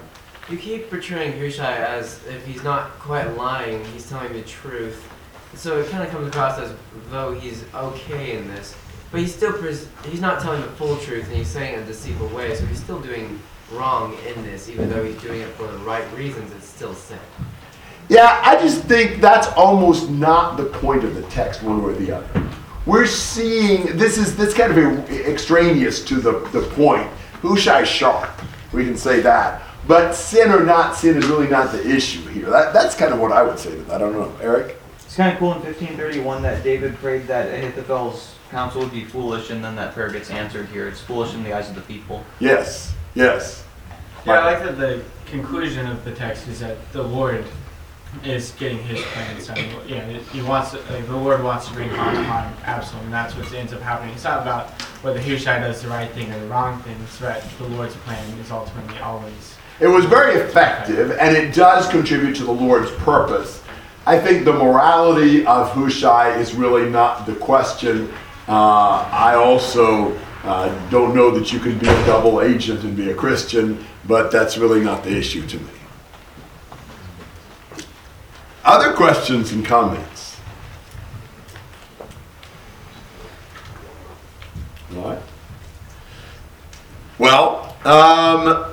You 0.49 0.57
keep 0.57 0.89
portraying 0.89 1.39
Hushai 1.39 1.77
as 1.77 2.25
if 2.25 2.43
he's 2.43 2.63
not 2.63 2.89
quite 2.97 3.37
lying, 3.37 3.85
he's 3.85 4.09
telling 4.09 4.33
the 4.33 4.41
truth. 4.41 5.07
So 5.53 5.79
it 5.79 5.89
kind 5.91 6.03
of 6.03 6.09
comes 6.09 6.27
across 6.27 6.57
as 6.57 6.73
though 7.11 7.33
he's 7.33 7.63
okay 7.73 8.35
in 8.35 8.47
this, 8.47 8.75
but 9.11 9.19
he's 9.19 9.33
still 9.33 9.53
pres- 9.53 9.87
he's 10.05 10.21
not 10.21 10.41
telling 10.41 10.61
the 10.61 10.67
full 10.69 10.97
truth, 10.97 11.27
and 11.27 11.35
he's 11.35 11.47
saying 11.47 11.75
it 11.75 11.77
in 11.77 11.83
a 11.83 11.85
deceitful 11.85 12.29
way. 12.29 12.55
So 12.55 12.65
he's 12.65 12.81
still 12.81 12.99
doing 12.99 13.39
wrong 13.71 14.17
in 14.27 14.43
this, 14.43 14.69
even 14.69 14.89
though 14.89 15.03
he's 15.03 15.21
doing 15.21 15.41
it 15.41 15.49
for 15.49 15.67
the 15.67 15.77
right 15.79 16.05
reasons. 16.15 16.51
It's 16.53 16.67
still 16.67 16.95
sin. 16.95 17.19
Yeah, 18.07 18.41
I 18.43 18.55
just 18.55 18.83
think 18.85 19.21
that's 19.21 19.47
almost 19.49 20.09
not 20.09 20.57
the 20.57 20.65
point 20.65 21.03
of 21.03 21.13
the 21.13 21.21
text, 21.23 21.61
one 21.61 21.83
way 21.83 21.91
or 21.91 21.95
the 21.95 22.11
other. 22.11 22.49
We're 22.87 23.05
seeing 23.05 23.97
this 23.97 24.17
is 24.17 24.35
this 24.35 24.55
kind 24.55 24.75
of 24.75 25.11
extraneous 25.11 26.03
to 26.05 26.15
the, 26.15 26.39
the 26.51 26.63
point. 26.73 27.07
Hushai 27.43 27.83
sharp, 27.83 28.31
we 28.73 28.83
can 28.83 28.97
say 28.97 29.19
that. 29.19 29.61
But 29.89 30.13
sin 30.13 30.51
or 30.51 30.63
not 30.63 30.95
sin 30.95 31.17
is 31.17 31.25
really 31.25 31.47
not 31.47 31.71
the 31.71 31.83
issue 31.83 32.21
here. 32.27 32.51
That, 32.51 32.73
that's 32.73 32.93
kind 32.93 33.11
of 33.11 33.19
what 33.19 33.31
I 33.31 33.41
would 33.41 33.57
say 33.57 33.71
to 33.71 33.81
that. 33.85 33.95
I 33.95 33.97
don't 33.97 34.13
know, 34.13 34.31
Eric. 34.39 34.79
It's 35.03 35.15
kind 35.15 35.33
of 35.33 35.39
cool 35.39 35.51
in 35.53 35.63
1531 35.63 36.43
that 36.43 36.63
David 36.63 36.93
prayed 36.97 37.25
that 37.25 37.51
Ahithophel's 37.51 38.35
counsel 38.51 38.81
would 38.81 38.91
be 38.91 39.03
foolish, 39.03 39.49
and 39.49 39.65
then 39.65 39.75
that 39.77 39.95
prayer 39.95 40.11
gets 40.11 40.29
answered 40.29 40.67
here. 40.67 40.87
It's 40.87 41.01
foolish 41.01 41.33
in 41.33 41.41
the 41.41 41.53
eyes 41.53 41.69
of 41.69 41.75
the 41.75 41.81
people. 41.81 42.23
Yes, 42.39 42.93
yes. 43.15 43.65
Yeah, 44.27 44.33
I 44.33 44.53
like 44.53 44.63
that 44.63 44.77
the 44.77 45.03
conclusion 45.25 45.87
of 45.87 46.05
the 46.05 46.13
text 46.13 46.47
is 46.47 46.59
that 46.59 46.77
the 46.91 47.01
Lord 47.01 47.43
is 48.23 48.51
getting 48.59 48.83
his 48.83 49.01
plans 49.01 49.47
done. 49.47 49.57
Yeah, 49.87 50.05
he 50.31 50.43
wants 50.43 50.69
to, 50.69 50.77
like, 50.93 51.07
the 51.07 51.17
Lord 51.17 51.43
wants 51.43 51.67
to 51.67 51.73
bring 51.73 51.89
harm 51.89 52.15
upon 52.15 52.53
Absalom, 52.63 53.05
and 53.05 53.13
that's 53.13 53.35
what 53.35 53.51
ends 53.53 53.73
up 53.73 53.81
happening. 53.81 54.13
It's 54.13 54.23
not 54.23 54.43
about 54.43 54.69
whether 55.01 55.19
Hushai 55.19 55.57
does 55.61 55.81
the 55.81 55.87
right 55.87 56.11
thing 56.11 56.31
or 56.31 56.39
the 56.39 56.47
wrong 56.47 56.79
thing. 56.83 56.95
It's 57.03 57.17
that 57.17 57.43
the 57.57 57.67
Lord's 57.69 57.95
plan 57.95 58.23
is 58.37 58.51
ultimately 58.51 58.99
always. 58.99 59.55
It 59.79 59.87
was 59.87 60.05
very 60.05 60.35
effective, 60.35 61.11
and 61.11 61.37
it 61.37 61.53
does 61.53 61.87
contribute 61.87 62.35
to 62.35 62.43
the 62.43 62.51
Lord's 62.51 62.91
purpose. 62.91 63.63
I 64.05 64.19
think 64.19 64.43
the 64.43 64.53
morality 64.53 65.45
of 65.45 65.69
Hushai 65.71 66.37
is 66.37 66.53
really 66.53 66.89
not 66.89 67.25
the 67.25 67.35
question. 67.35 68.11
Uh, 68.47 69.07
I 69.11 69.35
also 69.35 70.17
uh, 70.43 70.89
don't 70.89 71.15
know 71.15 71.31
that 71.31 71.53
you 71.53 71.59
can 71.59 71.77
be 71.77 71.87
a 71.87 72.05
double 72.05 72.41
agent 72.41 72.83
and 72.83 72.97
be 72.97 73.11
a 73.11 73.15
Christian, 73.15 73.85
but 74.05 74.31
that's 74.31 74.57
really 74.57 74.81
not 74.81 75.03
the 75.03 75.15
issue 75.15 75.45
to 75.47 75.57
me. 75.57 75.71
Other 78.65 78.93
questions 78.93 79.51
and 79.51 79.65
comments? 79.65 80.37
All 84.95 85.03
right. 85.03 85.21
Well, 87.17 87.77
um, 87.85 88.68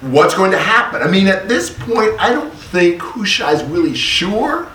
what's 0.00 0.34
going 0.34 0.50
to 0.50 0.58
happen? 0.58 1.02
I 1.02 1.08
mean, 1.10 1.26
at 1.26 1.48
this 1.48 1.70
point, 1.70 2.12
I 2.18 2.30
don't 2.32 2.52
think 2.52 3.00
Hushai 3.00 3.52
is 3.52 3.62
really 3.64 3.94
sure 3.94 4.68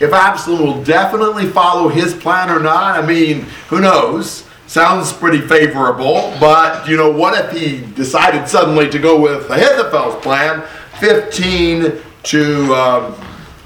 if 0.00 0.12
Absalom 0.12 0.62
will 0.62 0.84
definitely 0.84 1.46
follow 1.46 1.88
his 1.88 2.14
plan 2.14 2.50
or 2.50 2.60
not. 2.60 2.98
I 2.98 3.06
mean, 3.06 3.42
who 3.68 3.80
knows? 3.80 4.48
Sounds 4.66 5.12
pretty 5.12 5.40
favorable, 5.46 6.34
but 6.40 6.88
you 6.88 6.96
know, 6.96 7.10
what 7.10 7.38
if 7.38 7.52
he 7.52 7.80
decided 7.94 8.48
suddenly 8.48 8.88
to 8.90 8.98
go 8.98 9.20
with 9.20 9.48
Ahithophel's 9.48 10.20
plan, 10.22 10.66
15 10.98 11.92
to 12.24 12.74
um, 12.74 13.14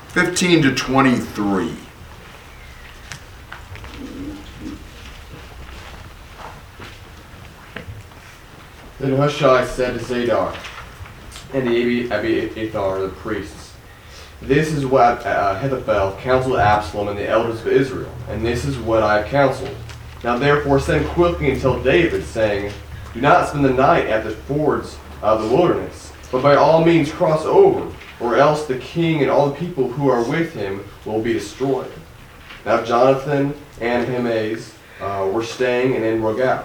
15 0.09 0.63
to 0.63 0.75
23? 0.75 1.75
Then 9.01 9.17
Hushai 9.17 9.65
said 9.65 9.95
to 9.95 10.05
Zadok 10.05 10.57
and 11.53 11.67
the 11.67 12.11
Abiathar, 12.11 13.01
the 13.01 13.09
priests, 13.09 13.75
This 14.43 14.73
is 14.73 14.87
what 14.87 15.25
uh, 15.27 15.55
Ahithophel 15.57 16.19
counseled 16.21 16.59
Absalom 16.59 17.09
and 17.09 17.19
the 17.19 17.29
elders 17.29 17.61
of 17.61 17.69
Israel, 17.69 18.13
and 18.29 18.45
this 18.45 18.65
is 18.65 18.79
what 18.79 19.03
I 19.03 19.21
have 19.21 19.29
counseled. 19.29 19.75
Now 20.23 20.39
therefore 20.39 20.81
send 20.81 21.07
quickly 21.09 21.51
and 21.51 21.61
tell 21.61 21.83
David, 21.83 22.25
saying, 22.25 22.73
Do 23.15 23.21
not 23.21 23.49
spend 23.49 23.65
the 23.65 23.73
night 23.73 24.07
at 24.07 24.25
the 24.25 24.31
fords 24.31 24.99
of 25.23 25.43
the 25.43 25.49
wilderness, 25.49 26.13
but 26.31 26.43
by 26.43 26.57
all 26.57 26.85
means 26.85 27.11
cross 27.11 27.45
over, 27.45 27.93
or 28.21 28.37
else 28.37 28.67
the 28.67 28.79
king 28.79 29.23
and 29.23 29.31
all 29.31 29.49
the 29.49 29.57
people 29.57 29.89
who 29.89 30.09
are 30.09 30.29
with 30.29 30.53
him 30.53 30.85
will 31.05 31.23
be 31.23 31.33
destroyed. 31.33 31.91
Now 32.67 32.85
Jonathan 32.85 33.55
and 33.81 34.07
Ahimaaz 34.07 34.75
uh, 35.01 35.31
were 35.33 35.45
staying 35.45 35.95
in 35.95 36.03
En-Rogel. 36.03 36.65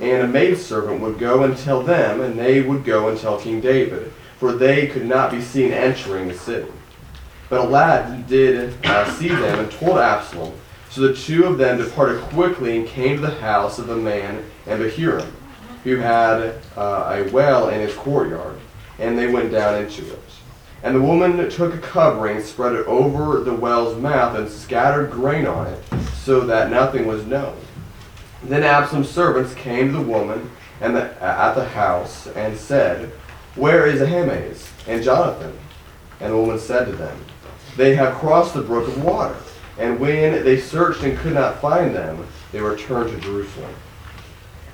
And 0.00 0.22
a 0.22 0.28
maidservant 0.28 1.00
would 1.00 1.18
go 1.18 1.42
and 1.42 1.56
tell 1.56 1.82
them, 1.82 2.20
and 2.20 2.38
they 2.38 2.62
would 2.62 2.84
go 2.84 3.08
and 3.08 3.18
tell 3.18 3.40
King 3.40 3.60
David, 3.60 4.12
for 4.38 4.52
they 4.52 4.86
could 4.86 5.06
not 5.06 5.30
be 5.30 5.40
seen 5.40 5.72
entering 5.72 6.28
the 6.28 6.34
city. 6.34 6.70
But 7.48 7.60
a 7.60 7.68
lad 7.68 8.26
did 8.26 8.74
uh, 8.86 9.10
see 9.12 9.28
them 9.28 9.58
and 9.58 9.70
told 9.72 9.98
Absalom. 9.98 10.52
So 10.90 11.02
the 11.02 11.14
two 11.14 11.44
of 11.44 11.58
them 11.58 11.78
departed 11.78 12.20
quickly 12.22 12.78
and 12.78 12.86
came 12.86 13.16
to 13.16 13.22
the 13.22 13.34
house 13.36 13.78
of 13.78 13.86
the 13.86 13.96
man 13.96 14.44
and 14.66 14.80
Bahurim. 14.80 15.30
who 15.84 15.96
had 15.96 16.60
uh, 16.76 17.24
a 17.26 17.30
well 17.30 17.68
in 17.68 17.80
his 17.80 17.94
courtyard, 17.94 18.58
and 18.98 19.18
they 19.18 19.26
went 19.26 19.52
down 19.52 19.82
into 19.82 20.10
it. 20.12 20.22
And 20.82 20.94
the 20.94 21.00
woman 21.00 21.48
took 21.50 21.74
a 21.74 21.78
covering, 21.78 22.40
spread 22.40 22.74
it 22.74 22.86
over 22.86 23.40
the 23.40 23.54
well's 23.54 23.96
mouth, 24.00 24.36
and 24.38 24.48
scattered 24.48 25.10
grain 25.10 25.46
on 25.46 25.66
it, 25.66 25.82
so 26.22 26.40
that 26.40 26.70
nothing 26.70 27.06
was 27.06 27.24
known. 27.26 27.56
Then 28.44 28.62
Absalom's 28.62 29.10
servants 29.10 29.54
came 29.54 29.88
to 29.88 29.94
the 29.94 30.02
woman 30.02 30.50
and 30.80 30.94
the, 30.94 31.22
at 31.22 31.54
the 31.54 31.64
house 31.64 32.28
and 32.28 32.56
said, 32.56 33.10
Where 33.58 33.86
is 33.86 34.00
Ahimaaz 34.00 34.70
and 34.86 35.02
Jonathan? 35.02 35.52
And 36.20 36.32
the 36.32 36.36
woman 36.36 36.60
said 36.60 36.84
to 36.84 36.92
them, 36.92 37.18
They 37.76 37.96
have 37.96 38.14
crossed 38.14 38.54
the 38.54 38.62
brook 38.62 38.86
of 38.86 39.02
water. 39.02 39.34
And 39.78 39.98
when 39.98 40.44
they 40.44 40.60
searched 40.60 41.02
and 41.02 41.18
could 41.18 41.34
not 41.34 41.60
find 41.60 41.92
them, 41.92 42.24
they 42.52 42.60
returned 42.60 43.10
to 43.10 43.18
Jerusalem. 43.18 43.74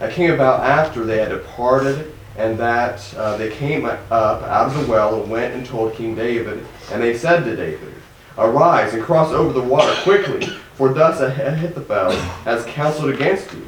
It 0.03 0.12
came 0.12 0.33
about 0.33 0.61
after 0.61 1.03
they 1.03 1.17
had 1.17 1.31
departed, 1.31 2.12
and 2.37 2.59
that 2.59 3.14
uh, 3.14 3.38
they 3.38 3.50
came 3.50 3.87
up 3.87 4.12
out 4.12 4.67
of 4.67 4.79
the 4.79 4.91
well 4.91 5.23
and 5.23 5.31
went 5.31 5.55
and 5.55 5.64
told 5.64 5.95
King 5.95 6.14
David. 6.14 6.67
And 6.93 7.03
they 7.03 7.17
said 7.17 7.45
to 7.45 7.57
David, 7.57 7.95
Arise 8.37 8.93
and 8.93 9.03
cross 9.03 9.33
over 9.33 9.55
the 9.55 9.62
water 9.62 9.95
quickly, 10.03 10.45
for 10.75 10.93
thus 10.93 11.21
Ahithophel 11.21 12.11
has 12.45 12.67
counseled 12.67 13.14
against 13.14 13.50
you. 13.55 13.67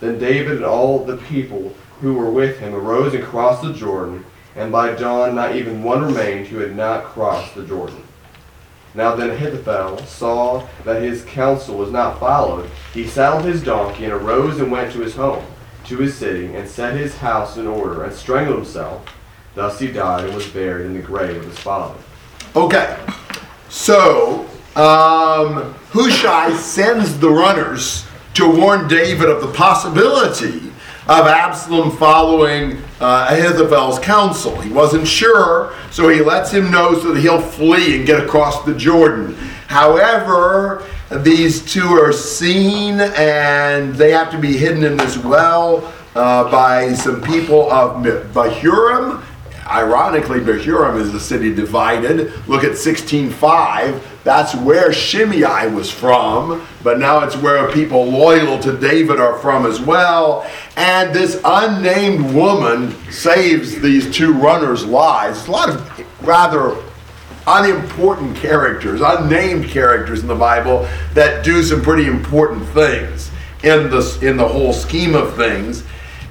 Then 0.00 0.18
David 0.18 0.56
and 0.56 0.66
all 0.66 1.02
the 1.02 1.16
people 1.16 1.74
who 2.02 2.12
were 2.12 2.30
with 2.30 2.58
him 2.58 2.74
arose 2.74 3.14
and 3.14 3.24
crossed 3.24 3.62
the 3.62 3.72
Jordan, 3.72 4.22
and 4.56 4.70
by 4.70 4.94
dawn 4.94 5.34
not 5.34 5.56
even 5.56 5.82
one 5.82 6.02
remained 6.02 6.46
who 6.46 6.58
had 6.58 6.76
not 6.76 7.04
crossed 7.04 7.54
the 7.54 7.66
Jordan. 7.66 8.02
Now 8.94 9.16
then 9.16 9.30
Ahithophel 9.30 9.98
saw 10.06 10.66
that 10.84 11.02
his 11.02 11.24
counsel 11.24 11.76
was 11.76 11.90
not 11.90 12.20
followed. 12.20 12.70
He 12.92 13.06
saddled 13.06 13.44
his 13.44 13.62
donkey 13.62 14.04
and 14.04 14.12
arose 14.12 14.60
and 14.60 14.70
went 14.70 14.92
to 14.92 15.00
his 15.00 15.16
home, 15.16 15.44
to 15.86 15.96
his 15.98 16.16
city, 16.16 16.54
and 16.54 16.68
set 16.68 16.96
his 16.96 17.16
house 17.16 17.56
in 17.56 17.66
order, 17.66 18.04
and 18.04 18.14
strangled 18.14 18.56
himself. 18.58 19.04
Thus 19.56 19.80
he 19.80 19.90
died 19.90 20.24
and 20.24 20.34
was 20.34 20.46
buried 20.46 20.86
in 20.86 20.94
the 20.94 21.02
grave 21.02 21.36
of 21.36 21.44
his 21.44 21.58
father. 21.58 21.98
Okay, 22.54 22.96
so 23.68 24.42
um, 24.76 25.74
Hushai 25.90 26.52
sends 26.56 27.18
the 27.18 27.30
runners 27.30 28.06
to 28.34 28.48
warn 28.48 28.86
David 28.86 29.28
of 29.28 29.40
the 29.40 29.52
possibility 29.52 30.63
of 31.06 31.26
Absalom 31.26 31.94
following 31.96 32.82
uh, 32.98 33.28
Ahithophel's 33.30 33.98
counsel. 33.98 34.58
He 34.60 34.70
wasn't 34.70 35.06
sure, 35.06 35.74
so 35.90 36.08
he 36.08 36.22
lets 36.22 36.50
him 36.50 36.70
know 36.70 36.98
so 36.98 37.12
that 37.12 37.20
he'll 37.20 37.42
flee 37.42 37.98
and 37.98 38.06
get 38.06 38.24
across 38.24 38.64
the 38.64 38.74
Jordan. 38.74 39.34
However, 39.66 40.86
these 41.10 41.64
two 41.70 41.88
are 41.88 42.12
seen 42.12 43.00
and 43.00 43.94
they 43.94 44.12
have 44.12 44.30
to 44.30 44.38
be 44.38 44.56
hidden 44.56 44.82
in 44.82 44.96
this 44.96 45.18
well 45.18 45.92
uh, 46.14 46.50
by 46.50 46.94
some 46.94 47.20
people 47.20 47.70
of 47.70 48.02
Bahurim. 48.32 49.22
Ironically, 49.74 50.38
Bahurim 50.38 51.00
is 51.00 51.10
the 51.10 51.18
city 51.18 51.52
divided. 51.52 52.32
Look 52.46 52.62
at 52.62 52.72
16.5. 52.72 54.00
That's 54.22 54.54
where 54.54 54.92
Shimei 54.92 55.66
was 55.74 55.90
from, 55.90 56.64
but 56.84 57.00
now 57.00 57.24
it's 57.24 57.36
where 57.36 57.68
people 57.72 58.04
loyal 58.04 58.60
to 58.60 58.78
David 58.78 59.18
are 59.18 59.36
from 59.38 59.66
as 59.66 59.80
well. 59.80 60.48
And 60.76 61.12
this 61.12 61.40
unnamed 61.44 62.32
woman 62.32 62.94
saves 63.10 63.80
these 63.80 64.14
two 64.14 64.32
runners' 64.32 64.84
lives. 64.84 65.48
A 65.48 65.50
lot 65.50 65.70
of 65.70 66.06
rather 66.22 66.80
unimportant 67.48 68.36
characters, 68.36 69.00
unnamed 69.00 69.68
characters 69.68 70.20
in 70.20 70.28
the 70.28 70.36
Bible 70.36 70.88
that 71.14 71.44
do 71.44 71.64
some 71.64 71.82
pretty 71.82 72.06
important 72.06 72.64
things 72.68 73.32
in 73.64 73.90
the, 73.90 74.18
in 74.22 74.36
the 74.36 74.46
whole 74.46 74.72
scheme 74.72 75.16
of 75.16 75.34
things. 75.34 75.82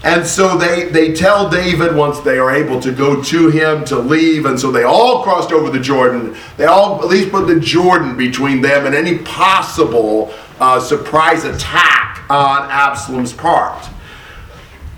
And 0.03 0.27
so 0.27 0.57
they, 0.57 0.89
they 0.89 1.13
tell 1.13 1.49
David 1.49 1.95
once 1.95 2.19
they 2.19 2.37
are 2.37 2.51
able 2.51 2.81
to 2.81 2.91
go 2.91 3.23
to 3.23 3.49
him 3.49 3.85
to 3.85 3.97
leave. 3.97 4.45
And 4.45 4.59
so 4.59 4.69
they 4.69 4.83
all 4.83 5.23
crossed 5.23 5.53
over 5.53 5.69
the 5.69 5.79
Jordan. 5.79 6.35
They 6.57 6.65
all 6.65 7.01
at 7.01 7.07
least 7.07 7.31
put 7.31 7.47
the 7.47 7.59
Jordan 7.59 8.17
between 8.17 8.61
them 8.61 8.85
and 8.85 8.93
any 8.93 9.19
possible 9.19 10.33
uh, 10.59 10.81
surprise 10.81 11.45
attack 11.45 12.25
on 12.29 12.69
Absalom's 12.69 13.31
part. 13.31 13.89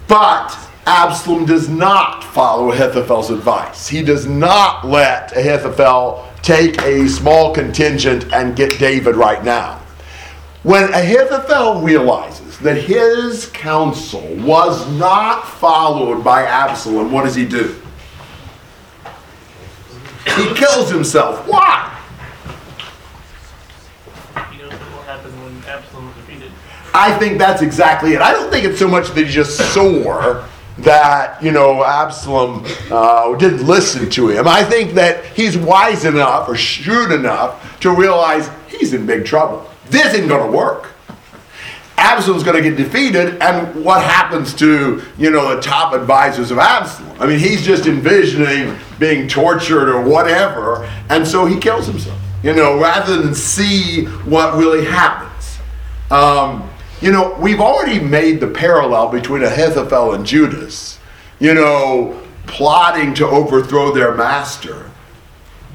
But 0.08 0.58
Absalom 0.88 1.46
does 1.46 1.70
not 1.70 2.24
follow 2.24 2.72
Ahithophel's 2.72 3.30
advice. 3.30 3.88
He 3.88 4.04
does 4.04 4.26
not 4.26 4.88
let 4.88 5.36
Ahithophel 5.38 6.28
take 6.42 6.80
a 6.82 7.08
small 7.08 7.54
contingent 7.54 8.32
and 8.34 8.56
get 8.56 8.78
David 8.80 9.16
right 9.16 9.44
now. 9.44 9.82
When 10.62 10.94
Ahithophel 10.94 11.82
realizes 11.82 12.45
that 12.58 12.78
his 12.78 13.48
counsel 13.48 14.26
was 14.38 14.90
not 14.94 15.48
followed 15.48 16.24
by 16.24 16.44
Absalom, 16.44 17.12
what 17.12 17.24
does 17.24 17.36
he 17.36 17.46
do? 17.46 17.76
He 20.36 20.54
kills 20.56 20.90
himself. 20.90 21.48
Why? 21.48 21.92
He 24.52 24.58
knows 24.58 24.72
what 24.74 25.24
will 25.24 25.32
when 25.32 25.64
Absalom 25.66 26.10
is 26.10 26.16
defeated. 26.16 26.52
I 26.94 27.18
think 27.18 27.38
that's 27.38 27.62
exactly 27.62 28.14
it. 28.14 28.22
I 28.22 28.32
don't 28.32 28.50
think 28.50 28.66
it's 28.66 28.80
so 28.80 28.88
much 28.88 29.10
that 29.10 29.24
he's 29.24 29.34
just 29.34 29.74
sore 29.74 30.46
that, 30.80 31.42
you 31.42 31.52
know, 31.52 31.84
Absalom 31.84 32.66
uh, 32.92 33.36
didn't 33.36 33.66
listen 33.66 34.10
to 34.10 34.30
him. 34.30 34.48
I 34.48 34.64
think 34.64 34.92
that 34.94 35.24
he's 35.26 35.58
wise 35.58 36.06
enough 36.06 36.50
or 36.50 36.56
shrewd 36.56 37.12
enough 37.12 37.80
to 37.82 37.92
realize 37.92 38.50
he's 38.68 38.94
in 38.94 39.06
big 39.06 39.26
trouble. 39.26 39.70
This 39.90 40.14
isn't 40.14 40.28
going 40.28 40.52
to 40.52 40.58
work. 40.58 40.95
Absalom's 41.98 42.44
going 42.44 42.62
to 42.62 42.70
get 42.70 42.78
defeated, 42.78 43.42
and 43.42 43.84
what 43.84 44.04
happens 44.04 44.54
to 44.56 45.02
you 45.18 45.30
know 45.30 45.56
the 45.56 45.62
top 45.62 45.94
advisors 45.94 46.52
of 46.52 46.58
Absalom? 46.58 47.16
I 47.22 47.26
mean, 47.26 47.40
he's 47.40 47.66
just 47.66 47.86
envisioning 47.88 48.78
being 49.00 49.28
tortured 49.28 49.90
or 49.90 50.02
whatever, 50.02 50.90
and 51.10 51.26
so 51.28 51.46
he 51.46 51.60
kills 51.60 51.88
himself. 51.88 52.20
You 52.44 52.54
know, 52.54 52.80
rather 52.80 53.22
than 53.22 53.34
see 53.34 54.06
what 54.06 54.56
really 54.56 54.86
happens. 54.86 55.58
Um, 56.12 56.70
you 57.02 57.12
know, 57.12 57.36
we've 57.40 57.60
already 57.60 58.00
made 58.00 58.40
the 58.40 58.48
parallel 58.48 59.10
between 59.10 59.44
Ahithophel 59.44 60.14
and 60.14 60.26
Judas. 60.26 61.00
You 61.40 61.54
know, 61.54 62.22
plotting 62.46 63.14
to 63.16 63.26
overthrow 63.26 63.92
their 63.94 64.14
master, 64.14 64.90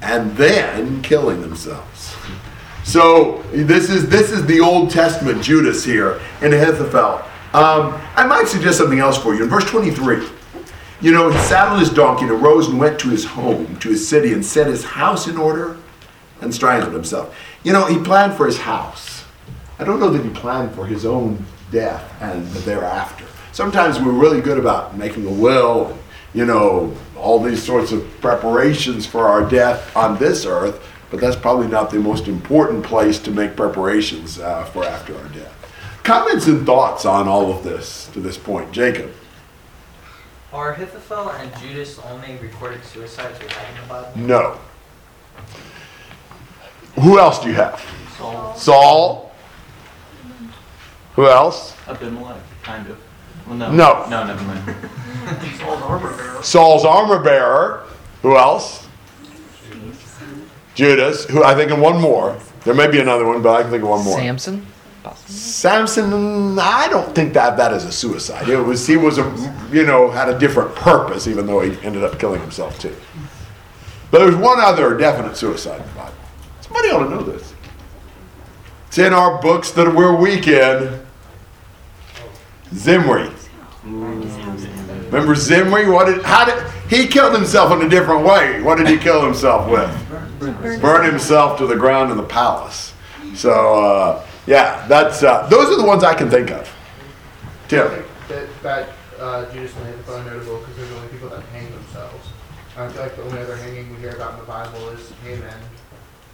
and 0.03 0.37
then 0.37 1.03
killing 1.03 1.41
themselves. 1.41 1.90
So 2.91 3.41
this 3.53 3.89
is 3.89 4.09
this 4.09 4.33
is 4.33 4.45
the 4.47 4.59
Old 4.59 4.91
Testament 4.91 5.41
Judas 5.45 5.85
here 5.85 6.21
in 6.43 6.53
Ahithophel. 6.53 7.25
Um, 7.55 8.03
I 8.17 8.27
might 8.27 8.49
suggest 8.49 8.79
something 8.79 8.99
else 8.99 9.17
for 9.17 9.33
you. 9.33 9.45
In 9.45 9.49
verse 9.49 9.65
23, 9.71 10.27
you 11.01 11.13
know, 11.13 11.31
he 11.31 11.39
saddled 11.39 11.79
his 11.79 11.91
donkey 11.91 12.25
and 12.25 12.33
arose 12.33 12.67
and 12.67 12.81
went 12.81 12.99
to 12.99 13.09
his 13.09 13.25
home, 13.25 13.77
to 13.77 13.91
his 13.91 14.09
city, 14.09 14.33
and 14.33 14.45
set 14.45 14.67
his 14.67 14.83
house 14.83 15.29
in 15.29 15.37
order 15.37 15.77
and 16.41 16.53
strangled 16.53 16.93
himself. 16.93 17.33
You 17.63 17.73
know, 17.73 17.87
he 17.87 17.97
planned 17.97 18.35
for 18.35 18.45
his 18.45 18.59
house. 18.59 19.23
I 19.79 19.85
don't 19.85 20.01
know 20.01 20.11
that 20.11 20.25
he 20.25 20.31
planned 20.31 20.75
for 20.75 20.85
his 20.85 21.07
own 21.07 21.47
death 21.71 22.13
and 22.21 22.45
the 22.49 22.59
thereafter. 22.59 23.25
Sometimes 23.53 24.01
we're 24.01 24.11
really 24.11 24.41
good 24.41 24.59
about 24.59 24.97
making 24.97 25.29
a 25.29 25.33
will, 25.33 25.97
you 26.35 26.45
know, 26.45 26.93
all 27.17 27.39
these 27.41 27.63
sorts 27.63 27.93
of 27.93 28.05
preparations 28.21 29.07
for 29.07 29.29
our 29.29 29.49
death 29.49 29.97
on 29.97 30.19
this 30.19 30.45
earth 30.45 30.85
but 31.11 31.21
that's 31.21 31.37
probably 31.37 31.67
not 31.67 31.91
the 31.91 31.99
most 31.99 32.29
important 32.29 32.85
place 32.85 33.19
to 33.21 33.31
make 33.31 33.57
preparations 33.57 34.39
uh, 34.39 34.65
for 34.67 34.85
after 34.85 35.17
our 35.17 35.29
death. 35.29 35.57
Comments 36.03 36.47
and 36.47 36.65
thoughts 36.65 37.05
on 37.05 37.29
all 37.29 37.53
of 37.53 37.65
this 37.65 38.09
to 38.13 38.21
this 38.21 38.39
point, 38.39 38.73
Jacob. 38.73 39.13
Are 40.53 40.73
Ahithophel 40.73 41.31
and 41.31 41.55
Judas 41.61 41.99
only 41.99 42.37
recorded 42.39 42.85
suicides 42.85 43.39
we 43.39 43.47
have 43.49 43.69
in 43.69 43.83
the 43.83 43.89
Bible? 43.89 44.13
No. 44.17 44.61
Who 47.01 47.19
else 47.19 47.39
do 47.39 47.49
you 47.49 47.55
have? 47.55 47.81
Saul, 48.17 48.57
Saul. 48.57 49.33
Who 51.15 51.27
else? 51.27 51.77
Abimelech, 51.87 52.43
kind 52.63 52.89
of. 52.89 52.99
Well, 53.47 53.57
no. 53.57 53.73
No. 53.73 54.07
No, 54.09 54.27
never 54.27 54.45
mind. 54.45 54.77
Saul's 55.59 55.83
armor 55.83 56.17
bearer. 56.17 56.43
Saul's 56.43 56.85
armor 56.85 57.23
bearer. 57.23 57.87
Who 58.23 58.37
else? 58.37 58.89
Judas. 60.81 61.27
Who 61.27 61.45
I 61.45 61.55
think, 61.55 61.71
and 61.71 61.83
one 61.83 62.01
more. 62.01 62.39
There 62.65 62.75
may 62.75 62.91
be 62.91 63.01
another 63.01 63.27
one, 63.27 63.43
but 63.43 63.55
I 63.55 63.63
can 63.63 63.71
think 63.71 63.83
of 63.83 63.91
one 63.91 64.03
more. 64.03 64.19
Samson? 64.19 64.67
Samson, 65.27 66.59
I 66.59 66.89
don't 66.89 67.15
think 67.15 67.35
that 67.35 67.57
that 67.59 67.73
is 67.73 67.85
a 67.85 67.93
suicide. 67.93 68.49
It 68.49 68.59
was 68.59 68.87
he 68.87 68.97
was 68.97 69.19
a 69.19 69.25
you 69.71 69.85
know 69.85 70.11
had 70.11 70.29
a 70.29 70.39
different 70.39 70.75
purpose, 70.75 71.27
even 71.27 71.47
though 71.47 71.61
he 71.61 71.79
ended 71.85 72.03
up 72.03 72.19
killing 72.19 72.41
himself 72.41 72.79
too. 72.79 72.95
But 74.11 74.21
there's 74.21 74.37
one 74.37 74.59
other 74.59 74.97
definite 74.97 75.37
suicide 75.37 75.81
in 75.81 75.87
the 75.87 75.95
Bible. 75.95 76.15
Somebody 76.63 76.89
ought 76.89 77.05
to 77.05 77.11
know 77.11 77.23
this. 77.23 77.55
It's 78.89 78.99
in 78.99 79.13
our 79.13 79.41
books 79.41 79.71
that 79.73 79.95
we're 79.95 80.17
weak 80.17 80.49
in. 80.49 81.01
Zimri. 82.75 83.31
Remember 83.85 85.35
Zimri? 85.35 85.89
What 85.89 86.07
did 86.07 86.23
how 86.23 86.45
did 86.47 86.63
he 86.89 87.07
killed 87.07 87.35
himself 87.35 87.71
in 87.73 87.87
a 87.87 87.89
different 87.89 88.25
way? 88.25 88.63
What 88.63 88.79
did 88.79 88.89
he 88.89 88.97
kill 88.97 89.23
himself 89.23 89.71
with? 89.71 90.00
Burn 90.41 91.05
himself 91.05 91.59
to 91.59 91.67
the 91.67 91.77
ground 91.77 92.11
in 92.11 92.17
the 92.17 92.23
palace. 92.23 92.95
So 93.35 93.85
uh, 93.85 94.27
yeah, 94.47 94.87
that's 94.89 95.23
uh, 95.23 95.47
those 95.49 95.69
are 95.69 95.77
the 95.77 95.87
ones 95.87 96.03
I 96.03 96.15
can 96.15 96.31
think 96.31 96.51
of. 96.51 96.69
Tim. 97.69 98.05
that, 98.29 98.63
that 98.63 98.89
uh, 99.21 99.53
Judas 99.53 99.77
and 99.77 99.87
Ahithophel 99.89 100.15
are 100.15 100.25
notable 100.25 100.59
because 100.59 100.77
they're 100.77 100.87
the 100.87 100.97
only 100.97 101.09
people 101.09 101.29
that 101.29 101.43
hang 101.53 101.71
themselves. 101.71 102.29
I 102.77 102.89
feel 102.89 103.03
like 103.03 103.17
the 103.17 103.23
only 103.25 103.41
other 103.41 103.57
hanging 103.57 103.91
we 103.91 103.97
hear 104.01 104.17
about 104.17 104.35
in 104.35 104.41
the 104.41 104.47
Bible 104.47 104.89
is 104.89 105.13
Haman 105.23 105.61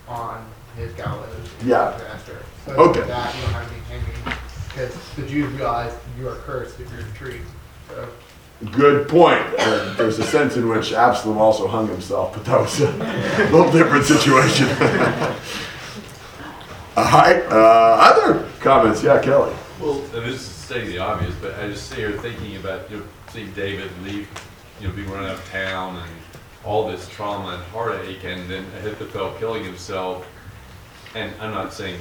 on 0.08 0.46
his 0.76 0.92
gallows. 0.92 1.28
Yeah. 1.64 1.96
chapter 1.98 2.06
Esther. 2.06 2.42
So 2.64 2.72
Okay. 2.72 3.00
That 3.00 3.34
you 3.34 3.42
don't 3.42 3.52
have 3.52 3.72
any 3.72 3.80
hanging 3.82 4.38
because 4.68 5.14
the 5.14 5.26
Jews 5.26 5.52
realized 5.54 5.96
you 6.18 6.28
are 6.28 6.36
cursed 6.36 6.78
if 6.80 6.90
you're 6.92 7.00
a 7.00 7.12
tree. 7.14 7.40
So 7.88 8.08
Good 8.72 9.06
point. 9.08 9.42
Uh, 9.58 9.92
There's 9.94 10.18
a 10.18 10.24
sense 10.24 10.56
in 10.56 10.66
which 10.68 10.92
Absalom 10.94 11.36
also 11.36 11.68
hung 11.68 11.88
himself, 11.88 12.32
but 12.32 12.44
that 12.46 12.58
was 12.58 12.80
a 12.80 12.90
little 13.52 13.70
different 13.70 14.06
situation. 14.06 14.66
All 16.96 17.04
right. 17.04 17.42
Uh, 17.50 17.96
other 18.00 18.48
comments? 18.60 19.02
Yeah, 19.02 19.20
Kelly. 19.20 19.54
Well, 19.78 20.00
and 20.00 20.24
this 20.24 20.36
is 20.36 20.40
stating 20.40 20.88
the 20.88 20.98
obvious, 20.98 21.34
but 21.40 21.54
I 21.58 21.68
just 21.68 21.88
sit 21.88 21.98
here 21.98 22.12
thinking 22.12 22.56
about, 22.56 22.90
you 22.90 22.96
know, 22.98 23.02
seeing 23.30 23.52
David 23.52 23.90
leave, 24.02 24.26
you 24.80 24.88
know, 24.88 24.94
being 24.94 25.10
run 25.10 25.24
out 25.24 25.34
of 25.34 25.44
town 25.50 25.96
and 25.96 26.10
all 26.64 26.88
this 26.88 27.06
trauma 27.10 27.56
and 27.56 27.62
heartache 27.64 28.24
and 28.24 28.48
then 28.50 28.64
Ahithophel 28.78 29.34
killing 29.38 29.64
himself. 29.64 30.26
And 31.14 31.30
I'm 31.42 31.52
not 31.52 31.74
saying 31.74 32.00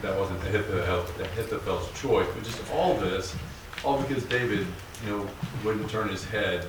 that 0.00 0.16
wasn't 0.16 0.40
Ahithophel, 0.44 1.24
Ahithophel's 1.24 1.90
choice, 2.00 2.28
but 2.32 2.44
just 2.44 2.62
all 2.72 2.94
this, 2.98 3.34
all 3.84 4.00
because 4.02 4.24
David, 4.24 4.66
you 5.04 5.10
know, 5.10 5.28
wouldn't 5.64 5.88
turn 5.90 6.08
his 6.08 6.24
head 6.24 6.66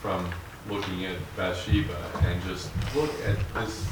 from 0.00 0.28
looking 0.68 1.06
at 1.06 1.16
Bathsheba 1.36 1.96
and 2.22 2.42
just 2.44 2.70
look 2.94 3.10
at 3.26 3.36
this. 3.54 3.86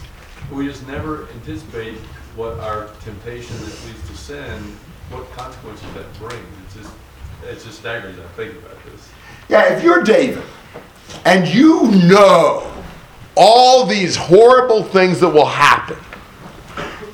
We 0.52 0.66
just 0.66 0.86
never 0.86 1.28
anticipate 1.34 1.98
what 2.36 2.58
our 2.60 2.88
temptation 3.00 3.56
that 3.56 3.86
leads 3.86 4.08
to 4.08 4.16
sin, 4.16 4.76
what 5.10 5.30
consequences 5.32 5.86
that 5.94 6.12
brings. 6.18 6.46
It's 6.64 6.76
just, 6.76 6.92
it's 7.44 7.64
just 7.64 7.78
staggering 7.80 8.16
to 8.16 8.22
think 8.30 8.52
about 8.54 8.82
this. 8.84 9.08
Yeah, 9.48 9.74
if 9.74 9.82
you're 9.82 10.02
David 10.02 10.44
and 11.24 11.48
you 11.48 11.90
know 12.08 12.72
all 13.34 13.86
these 13.86 14.16
horrible 14.16 14.82
things 14.82 15.20
that 15.20 15.28
will 15.28 15.46
happen 15.46 15.96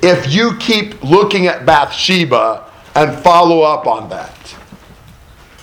if 0.01 0.31
you 0.31 0.55
keep 0.57 1.03
looking 1.03 1.47
at 1.47 1.65
Bathsheba 1.65 2.69
and 2.95 3.17
follow 3.23 3.61
up 3.61 3.87
on 3.87 4.09
that. 4.09 4.44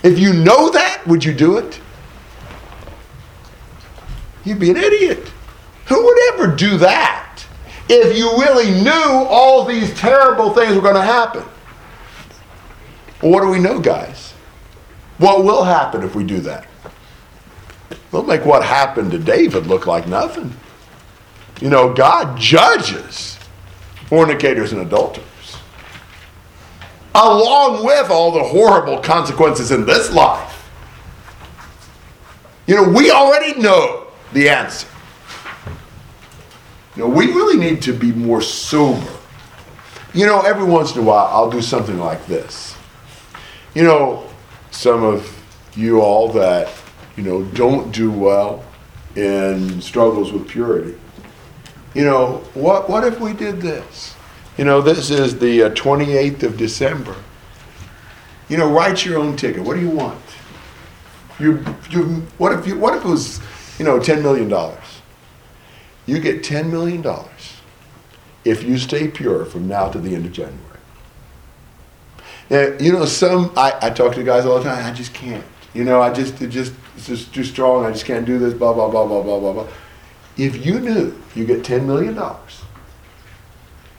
If 0.03 0.19
you 0.19 0.33
know 0.33 0.69
that, 0.69 1.01
would 1.07 1.23
you 1.23 1.33
do 1.33 1.57
it? 1.57 1.79
You'd 4.43 4.59
be 4.59 4.69
an 4.69 4.77
idiot. 4.77 5.31
Who 5.87 6.03
would 6.03 6.33
ever 6.33 6.55
do 6.55 6.77
that 6.79 7.45
if 7.89 8.17
you 8.17 8.29
really 8.37 8.71
knew 8.83 9.25
all 9.29 9.65
these 9.65 9.93
terrible 9.97 10.51
things 10.51 10.75
were 10.75 10.81
going 10.81 10.95
to 10.95 11.01
happen? 11.01 11.43
What 13.21 13.41
do 13.41 13.49
we 13.49 13.59
know, 13.59 13.79
guys? 13.79 14.33
What 15.17 15.45
will 15.45 15.63
happen 15.63 16.03
if 16.03 16.15
we 16.15 16.25
do 16.25 16.39
that? 16.41 16.67
We'll 18.11 18.23
make 18.23 18.45
what 18.45 18.63
happened 18.63 19.11
to 19.11 19.19
David 19.19 19.67
look 19.67 19.87
like 19.87 20.07
nothing. 20.07 20.53
You 21.61 21.69
know, 21.69 21.93
God 21.93 22.37
judges 22.37 23.37
fornicators 24.07 24.73
and 24.73 24.81
adulterers, 24.81 25.27
along 27.15 27.85
with 27.85 28.09
all 28.09 28.31
the 28.31 28.43
horrible 28.43 28.99
consequences 28.99 29.71
in 29.71 29.85
this 29.85 30.11
life. 30.11 30.69
You 32.65 32.75
know, 32.75 32.89
we 32.89 33.11
already 33.11 33.59
know 33.59 34.07
the 34.31 34.49
answer. 34.49 34.87
You 36.95 37.03
know, 37.03 37.09
we 37.09 37.27
really 37.27 37.57
need 37.57 37.81
to 37.83 37.93
be 37.93 38.11
more 38.11 38.41
sober. 38.41 39.11
You 40.13 40.25
know, 40.25 40.41
every 40.41 40.63
once 40.63 40.95
in 40.95 41.01
a 41.01 41.03
while, 41.03 41.27
I'll 41.27 41.49
do 41.49 41.61
something 41.61 41.97
like 41.97 42.25
this. 42.27 42.75
You 43.73 43.83
know, 43.83 44.29
some 44.71 45.03
of 45.03 45.39
you 45.75 46.01
all 46.01 46.31
that, 46.33 46.71
you 47.17 47.23
know, 47.23 47.43
don't 47.43 47.91
do 47.91 48.11
well 48.11 48.63
in 49.15 49.81
struggles 49.81 50.31
with 50.31 50.47
purity. 50.47 50.97
You 51.93 52.05
know, 52.05 52.43
what, 52.53 52.89
what 52.89 53.03
if 53.03 53.19
we 53.19 53.33
did 53.33 53.61
this? 53.61 54.15
You 54.57 54.65
know, 54.65 54.81
this 54.81 55.09
is 55.09 55.39
the 55.39 55.63
uh, 55.63 55.69
28th 55.71 56.43
of 56.43 56.57
December. 56.57 57.15
You 58.49 58.57
know, 58.57 58.71
write 58.71 59.03
your 59.03 59.17
own 59.17 59.35
ticket. 59.35 59.63
What 59.63 59.75
do 59.75 59.81
you 59.81 59.89
want? 59.89 60.21
You, 61.39 61.65
you, 61.89 62.23
what 62.37 62.53
if 62.53 62.67
you, 62.67 62.77
what 62.77 62.95
if 62.95 63.03
it 63.03 63.07
was, 63.07 63.39
you 63.79 63.85
know, 63.85 63.99
$10 63.99 64.21
million? 64.21 64.49
You 66.05 66.19
get 66.19 66.43
$10 66.43 66.69
million 66.69 67.03
if 68.45 68.63
you 68.63 68.77
stay 68.77 69.07
pure 69.07 69.45
from 69.45 69.67
now 69.67 69.89
to 69.89 69.99
the 69.99 70.13
end 70.13 70.25
of 70.25 70.31
January. 70.31 70.59
Now, 72.49 72.75
you 72.79 72.91
know, 72.91 73.05
some, 73.05 73.51
I, 73.55 73.73
I 73.81 73.89
talk 73.89 74.13
to 74.15 74.23
guys 74.23 74.45
all 74.45 74.59
the 74.59 74.65
time, 74.65 74.85
I 74.85 74.93
just 74.93 75.13
can't. 75.13 75.45
You 75.73 75.83
know, 75.83 76.01
I 76.01 76.13
just, 76.13 76.39
it 76.41 76.49
just, 76.49 76.73
it's 76.95 77.07
just 77.07 77.33
too 77.33 77.43
strong, 77.43 77.85
I 77.85 77.91
just 77.91 78.05
can't 78.05 78.25
do 78.25 78.37
this, 78.37 78.53
blah, 78.53 78.73
blah, 78.73 78.89
blah, 78.89 79.07
blah, 79.07 79.23
blah, 79.23 79.39
blah, 79.39 79.53
blah. 79.53 79.67
If 80.37 80.63
you 80.63 80.79
knew 80.79 81.19
you 81.33 81.45
get 81.45 81.63
$10 81.63 81.85
million, 81.85 82.15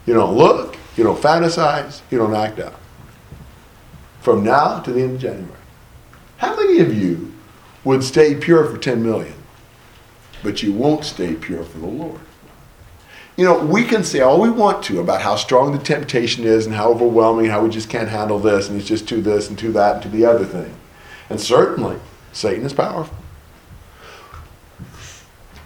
you 0.05 0.13
don't 0.13 0.35
look, 0.35 0.77
you 0.95 1.03
don't 1.03 1.19
fantasize, 1.19 2.01
you 2.11 2.17
don't 2.17 2.35
act 2.35 2.59
out. 2.59 2.75
From 4.21 4.43
now 4.43 4.79
to 4.79 4.91
the 4.91 5.01
end 5.01 5.15
of 5.15 5.21
January. 5.21 5.51
How 6.37 6.55
many 6.55 6.79
of 6.79 6.95
you 6.95 7.33
would 7.83 8.03
stay 8.03 8.35
pure 8.35 8.65
for 8.65 8.77
10 8.77 9.03
million, 9.03 9.35
but 10.43 10.63
you 10.63 10.73
won't 10.73 11.05
stay 11.05 11.35
pure 11.35 11.63
for 11.63 11.77
the 11.79 11.87
Lord? 11.87 12.21
You 13.37 13.43
know, 13.43 13.65
we 13.65 13.83
can 13.83 14.03
say 14.03 14.21
all 14.21 14.39
we 14.39 14.49
want 14.49 14.83
to 14.85 15.01
about 15.01 15.21
how 15.21 15.35
strong 15.35 15.73
the 15.73 15.83
temptation 15.83 16.45
is 16.45 16.65
and 16.65 16.73
how 16.73 16.89
overwhelming, 16.89 17.47
how 17.47 17.63
we 17.63 17.69
just 17.69 17.89
can't 17.89 18.07
handle 18.07 18.39
this 18.39 18.69
and 18.69 18.79
it's 18.79 18.87
just 18.87 19.09
too 19.09 19.21
this 19.21 19.49
and 19.49 19.59
too 19.59 19.73
that 19.73 19.95
and 19.95 20.03
to 20.03 20.09
the 20.09 20.25
other 20.25 20.45
thing. 20.45 20.73
And 21.29 21.39
certainly, 21.39 21.97
Satan 22.31 22.65
is 22.65 22.73
powerful. 22.73 23.17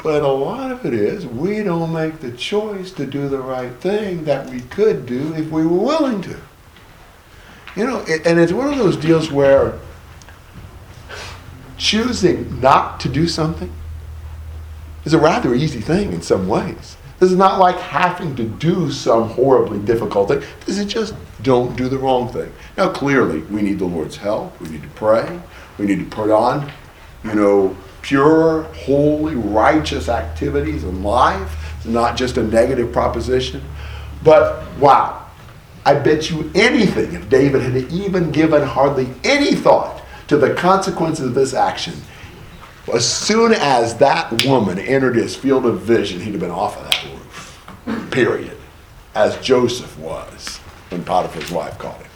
But 0.02 0.24
a 0.24 0.28
lot 0.28 0.72
of 0.72 0.86
it 0.86 0.94
is 0.94 1.26
we 1.28 1.62
don't 1.62 1.92
make 1.92 2.20
the 2.20 2.32
choice 2.32 2.92
to 2.94 3.06
do 3.06 3.28
the 3.28 3.40
right 3.40 3.74
thing 3.76 4.24
that 4.24 4.50
we 4.50 4.62
could 4.62 5.06
do 5.06 5.34
if 5.36 5.50
we 5.52 5.66
were 5.66 5.78
willing 5.78 6.22
to. 6.22 6.38
You 7.76 7.86
know, 7.86 8.04
it, 8.08 8.26
and 8.26 8.40
it's 8.40 8.54
one 8.54 8.72
of 8.72 8.78
those 8.78 8.96
deals 8.96 9.32
where 9.32 9.78
choosing 11.78 12.60
not 12.62 13.00
to 13.02 13.10
do 13.10 13.28
something 13.28 13.72
is 15.04 15.14
a 15.14 15.20
rather 15.20 15.54
easy 15.54 15.82
thing 15.82 16.14
in 16.14 16.22
some 16.22 16.48
ways. 16.48 16.98
This 17.20 17.32
is 17.32 17.38
not 17.38 17.60
like 17.60 17.78
having 17.78 18.36
to 18.38 18.46
do 18.46 18.92
some 18.92 19.30
horribly 19.30 19.80
difficult 19.80 20.30
thing. 20.30 20.42
This 20.66 20.78
is 20.78 20.86
just 20.86 21.14
don't 21.42 21.76
do 21.76 21.90
the 21.90 21.98
wrong 21.98 22.32
thing. 22.32 22.52
Now, 22.78 22.90
clearly, 22.90 23.40
we 23.44 23.62
need 23.62 23.80
the 23.80 23.86
Lord's 23.86 24.16
help. 24.16 24.60
We 24.62 24.70
need 24.70 24.84
to 24.84 24.90
pray. 24.90 25.40
We 25.78 25.86
need 25.86 26.00
to 26.00 26.06
put 26.06 26.30
on, 26.30 26.72
you 27.26 27.36
know, 27.36 27.76
pure, 28.02 28.64
holy, 28.64 29.36
righteous 29.36 30.10
activities 30.10 30.84
in 30.84 31.04
life. 31.04 31.56
It's 31.78 31.86
not 31.86 32.18
just 32.18 32.38
a 32.38 32.44
negative 32.44 32.92
proposition. 32.92 33.64
But 34.24 34.66
wow, 34.78 35.26
I 35.86 35.96
bet 35.96 36.30
you 36.30 36.52
anything, 36.56 37.14
if 37.14 37.30
David 37.30 37.62
had 37.62 37.92
even 37.92 38.32
given 38.32 38.62
hardly 38.62 39.10
any 39.24 39.56
thought 39.56 40.04
to 40.28 40.38
the 40.38 40.54
consequences 40.54 41.28
of 41.28 41.34
this 41.34 41.54
action, 41.54 41.94
as 42.94 43.10
soon 43.10 43.54
as 43.54 43.96
that 43.98 44.46
woman 44.46 44.80
entered 44.80 45.16
his 45.16 45.36
field 45.36 45.66
of 45.66 45.82
vision, 45.82 46.20
he'd 46.20 46.32
have 46.32 46.40
been 46.40 46.52
off 46.52 46.78
of 46.78 46.84
that 46.86 47.06
roof. 47.06 48.12
Period. 48.12 48.58
As 49.16 49.38
Joseph 49.38 49.98
was 50.00 50.58
when 50.90 51.04
Potiphar's 51.04 51.52
wife 51.52 51.78
caught 51.78 52.02
him. 52.02 52.10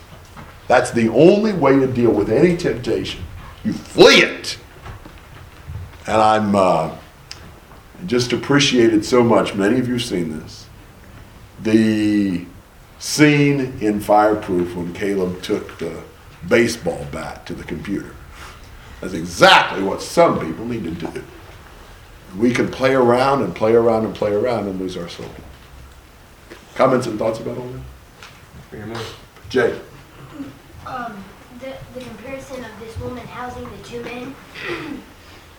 That's 0.67 0.91
the 0.91 1.09
only 1.09 1.53
way 1.53 1.79
to 1.79 1.87
deal 1.87 2.11
with 2.11 2.29
any 2.29 2.55
temptation. 2.57 3.23
You 3.63 3.73
flee 3.73 4.21
it. 4.21 4.57
And 6.05 6.21
I'm 6.21 6.55
uh, 6.55 6.95
just 8.05 8.33
appreciated 8.33 9.05
so 9.05 9.23
much. 9.23 9.55
Many 9.55 9.79
of 9.79 9.87
you 9.87 9.93
have 9.93 10.03
seen 10.03 10.39
this. 10.39 10.67
The 11.61 12.45
scene 12.99 13.77
in 13.79 13.99
Fireproof 13.99 14.75
when 14.75 14.93
Caleb 14.93 15.41
took 15.41 15.77
the 15.79 16.03
baseball 16.47 17.05
bat 17.11 17.45
to 17.45 17.53
the 17.53 17.63
computer. 17.63 18.13
That's 18.99 19.13
exactly 19.13 19.83
what 19.83 20.01
some 20.01 20.39
people 20.39 20.65
need 20.65 20.83
to 20.83 20.91
do. 20.91 21.23
We 22.37 22.53
can 22.53 22.69
play 22.69 22.93
around 22.93 23.43
and 23.43 23.55
play 23.55 23.73
around 23.73 24.05
and 24.05 24.15
play 24.15 24.33
around 24.33 24.67
and 24.67 24.79
lose 24.79 24.97
our 24.97 25.07
soul. 25.07 25.29
Comments 26.75 27.05
and 27.05 27.19
thoughts 27.19 27.39
about 27.39 27.57
all 27.57 27.67
that? 27.67 27.81
Jay. 29.49 29.79
Um, 30.85 31.23
the, 31.59 31.73
the 31.93 32.01
comparison 32.01 32.65
of 32.65 32.79
this 32.79 32.97
woman 32.99 33.25
housing 33.27 33.69
the 33.69 33.83
two 33.83 34.01
men 34.03 34.35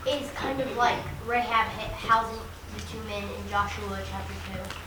is 0.06 0.30
kind 0.32 0.60
of 0.60 0.76
like 0.76 0.98
Rahab 1.26 1.66
housing 1.92 2.40
the 2.76 2.82
two 2.90 3.02
men 3.08 3.22
in 3.22 3.50
Joshua 3.50 3.98
chapter 4.10 4.34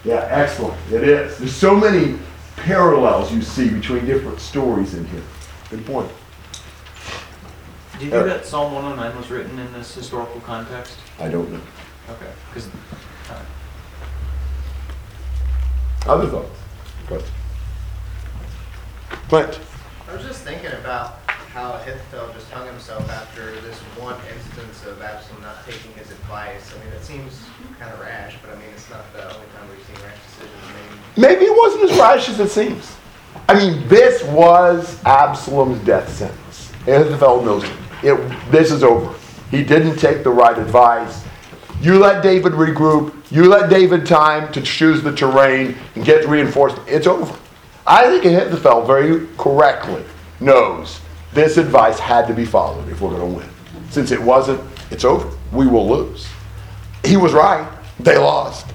2. 0.03 0.09
Yeah, 0.09 0.27
excellent. 0.29 0.77
It 0.91 1.03
is. 1.03 1.37
There's 1.37 1.55
so 1.55 1.75
many 1.75 2.19
parallels 2.55 3.31
you 3.31 3.41
see 3.41 3.69
between 3.69 4.05
different 4.05 4.39
stories 4.39 4.93
in 4.93 5.05
here. 5.05 5.23
Good 5.69 5.85
point. 5.85 6.11
Do 7.97 8.05
you 8.05 8.11
think 8.11 8.25
that 8.25 8.45
Psalm 8.45 8.73
109 8.73 9.17
was 9.17 9.31
written 9.31 9.57
in 9.57 9.73
this 9.73 9.93
historical 9.95 10.39
context? 10.41 10.97
I 11.19 11.29
don't 11.29 11.51
know. 11.51 11.61
Okay, 12.09 12.31
because 12.49 12.69
uh, 13.29 13.43
Other 16.05 16.27
thoughts? 16.27 16.59
Questions? 17.07 17.31
Clint. 19.29 19.59
I 20.07 20.15
was 20.15 20.23
just 20.23 20.43
thinking 20.43 20.71
about 20.71 21.26
how 21.57 21.73
Ahithophel 21.73 22.31
just 22.33 22.51
hung 22.51 22.67
himself 22.67 23.09
after 23.09 23.59
this 23.61 23.79
one 23.97 24.15
instance 24.31 24.85
of 24.85 25.01
Absalom 25.01 25.41
not 25.41 25.65
taking 25.65 25.91
his 25.93 26.11
advice. 26.11 26.71
I 26.71 26.85
mean, 26.85 26.93
it 26.93 27.03
seems 27.03 27.41
kind 27.79 27.91
of 27.91 27.99
rash, 27.99 28.37
but 28.43 28.51
I 28.51 28.55
mean, 28.57 28.69
it's 28.75 28.87
not 28.91 29.11
the 29.11 29.23
only 29.23 29.47
time 29.55 29.67
we've 29.71 29.83
seen 29.87 29.95
rash 30.05 30.19
decisions. 30.27 31.01
Maybe 31.17 31.45
it 31.45 31.57
wasn't 31.57 31.89
as 31.89 31.97
rash 31.97 32.29
as 32.29 32.39
it 32.39 32.51
seems. 32.51 32.95
I 33.49 33.55
mean, 33.55 33.87
this 33.87 34.23
was 34.25 35.03
Absalom's 35.03 35.83
death 35.83 36.07
sentence. 36.15 36.71
Ahithophel 36.81 37.41
knows 37.43 37.63
it. 37.63 37.71
it. 38.03 38.51
This 38.51 38.71
is 38.71 38.83
over. 38.83 39.17
He 39.49 39.63
didn't 39.63 39.97
take 39.97 40.23
the 40.23 40.29
right 40.29 40.59
advice. 40.59 41.25
You 41.81 41.97
let 41.97 42.21
David 42.21 42.53
regroup. 42.53 43.15
You 43.31 43.45
let 43.45 43.71
David 43.71 44.05
time 44.05 44.53
to 44.53 44.61
choose 44.61 45.01
the 45.01 45.15
terrain 45.15 45.75
and 45.95 46.05
get 46.05 46.27
reinforced. 46.27 46.77
It's 46.85 47.07
over. 47.07 47.35
I 47.87 48.03
think 48.03 48.25
Ahithophel 48.25 48.85
very 48.85 49.25
correctly 49.37 50.03
knows 50.39 50.99
this 51.33 51.57
advice 51.57 51.99
had 51.99 52.27
to 52.27 52.33
be 52.33 52.45
followed 52.45 52.89
if 52.89 53.01
we're 53.01 53.11
going 53.11 53.31
to 53.31 53.37
win. 53.39 53.49
Since 53.89 54.11
it 54.11 54.21
wasn't, 54.21 54.61
it's 54.91 55.05
over. 55.05 55.29
We 55.51 55.67
will 55.67 55.87
lose. 55.87 56.27
He 57.05 57.17
was 57.17 57.33
right. 57.33 57.69
They 57.99 58.17
lost. 58.17 58.67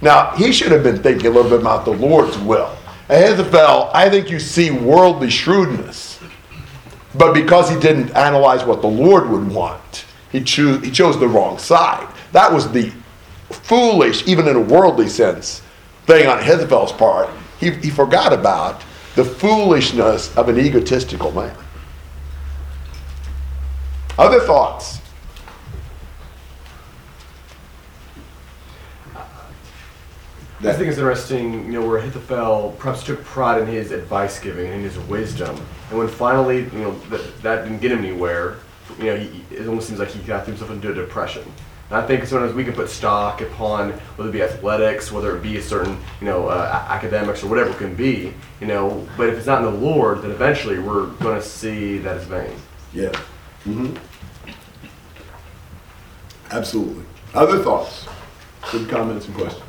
Now, 0.00 0.30
he 0.36 0.52
should 0.52 0.72
have 0.72 0.82
been 0.82 1.02
thinking 1.02 1.26
a 1.26 1.30
little 1.30 1.50
bit 1.50 1.60
about 1.60 1.84
the 1.84 1.92
Lord's 1.92 2.38
will. 2.38 2.76
Ahithophel, 3.08 3.90
I 3.92 4.08
think 4.10 4.30
you 4.30 4.38
see 4.38 4.70
worldly 4.70 5.30
shrewdness. 5.30 6.20
But 7.14 7.32
because 7.32 7.70
he 7.70 7.78
didn't 7.80 8.10
analyze 8.10 8.64
what 8.64 8.82
the 8.82 8.88
Lord 8.88 9.28
would 9.28 9.48
want, 9.48 10.04
he, 10.30 10.38
he 10.38 10.90
chose 10.90 11.18
the 11.18 11.26
wrong 11.26 11.58
side. 11.58 12.06
That 12.32 12.52
was 12.52 12.70
the 12.70 12.92
foolish, 13.50 14.26
even 14.26 14.46
in 14.46 14.56
a 14.56 14.60
worldly 14.60 15.08
sense, 15.08 15.62
thing 16.06 16.26
on 16.26 16.38
Ahithophel's 16.38 16.92
part. 16.92 17.30
He, 17.58 17.70
he 17.70 17.90
forgot 17.90 18.32
about 18.32 18.82
the 19.16 19.24
foolishness 19.24 20.36
of 20.36 20.48
an 20.48 20.58
egotistical 20.58 21.32
man. 21.32 21.56
Other 24.18 24.40
thoughts? 24.40 25.00
I 30.60 30.72
think 30.72 30.88
it's 30.88 30.98
interesting, 30.98 31.66
you 31.66 31.80
know, 31.80 31.86
where 31.86 31.98
Ahithophel 31.98 32.74
perhaps 32.80 33.04
took 33.04 33.22
pride 33.22 33.62
in 33.62 33.68
his 33.68 33.92
advice 33.92 34.40
giving 34.40 34.66
and 34.66 34.74
in 34.74 34.82
his 34.82 34.98
wisdom. 35.06 35.56
And 35.90 35.98
when 36.00 36.08
finally, 36.08 36.64
you 36.64 36.80
know, 36.80 36.98
that, 37.10 37.42
that 37.42 37.62
didn't 37.62 37.78
get 37.78 37.92
him 37.92 38.00
anywhere, 38.00 38.56
you 38.98 39.04
know, 39.04 39.16
he, 39.16 39.44
it 39.54 39.68
almost 39.68 39.86
seems 39.86 40.00
like 40.00 40.08
he 40.08 40.18
got 40.22 40.44
himself 40.46 40.72
into 40.72 40.90
a 40.90 40.94
depression. 40.94 41.44
And 41.90 41.98
I 41.98 42.04
think 42.04 42.26
sometimes 42.26 42.54
we 42.54 42.64
can 42.64 42.72
put 42.74 42.90
stock 42.90 43.40
upon 43.40 43.92
whether 44.16 44.30
it 44.30 44.32
be 44.32 44.42
athletics, 44.42 45.12
whether 45.12 45.36
it 45.36 45.44
be 45.44 45.58
a 45.58 45.62
certain, 45.62 45.96
you 46.20 46.26
know, 46.26 46.48
uh, 46.48 46.84
academics 46.88 47.44
or 47.44 47.46
whatever 47.46 47.70
it 47.70 47.78
can 47.78 47.94
be, 47.94 48.34
you 48.60 48.66
know, 48.66 49.06
but 49.16 49.28
if 49.28 49.36
it's 49.36 49.46
not 49.46 49.64
in 49.64 49.72
the 49.72 49.78
Lord, 49.78 50.22
then 50.22 50.32
eventually 50.32 50.80
we're 50.80 51.06
going 51.06 51.40
to 51.40 51.46
see 51.46 51.98
that 51.98 52.16
it's 52.16 52.26
vain. 52.26 52.56
Yeah. 52.92 53.12
Hmm 53.64 53.94
Absolutely. 56.50 57.04
Other 57.34 57.62
thoughts? 57.62 58.06
Good 58.72 58.88
comments 58.88 59.26
and 59.26 59.34
questions? 59.36 59.64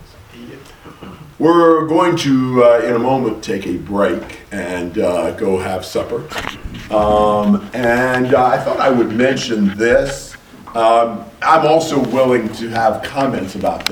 We're 1.38 1.88
going 1.88 2.16
to, 2.18 2.64
uh, 2.64 2.80
in 2.80 2.96
a 2.96 3.00
moment, 3.00 3.44
take 3.44 3.66
a 3.66 3.78
break 3.78 4.42
and 4.52 4.98
uh, 4.98 5.32
go 5.32 5.58
have 5.58 5.86
supper. 5.86 6.28
Um, 6.94 7.70
and 7.74 8.34
uh, 8.34 8.46
I 8.46 8.58
thought 8.60 8.80
I 8.80 8.90
would 8.90 9.12
mention 9.12 9.78
this. 9.78 10.36
Um, 10.76 11.26
I'm 11.42 11.66
also 11.66 12.00
willing 12.10 12.52
to 12.54 12.70
have 12.70 13.04
comments 13.04 13.56
about 13.56 13.80
this. 13.80 13.88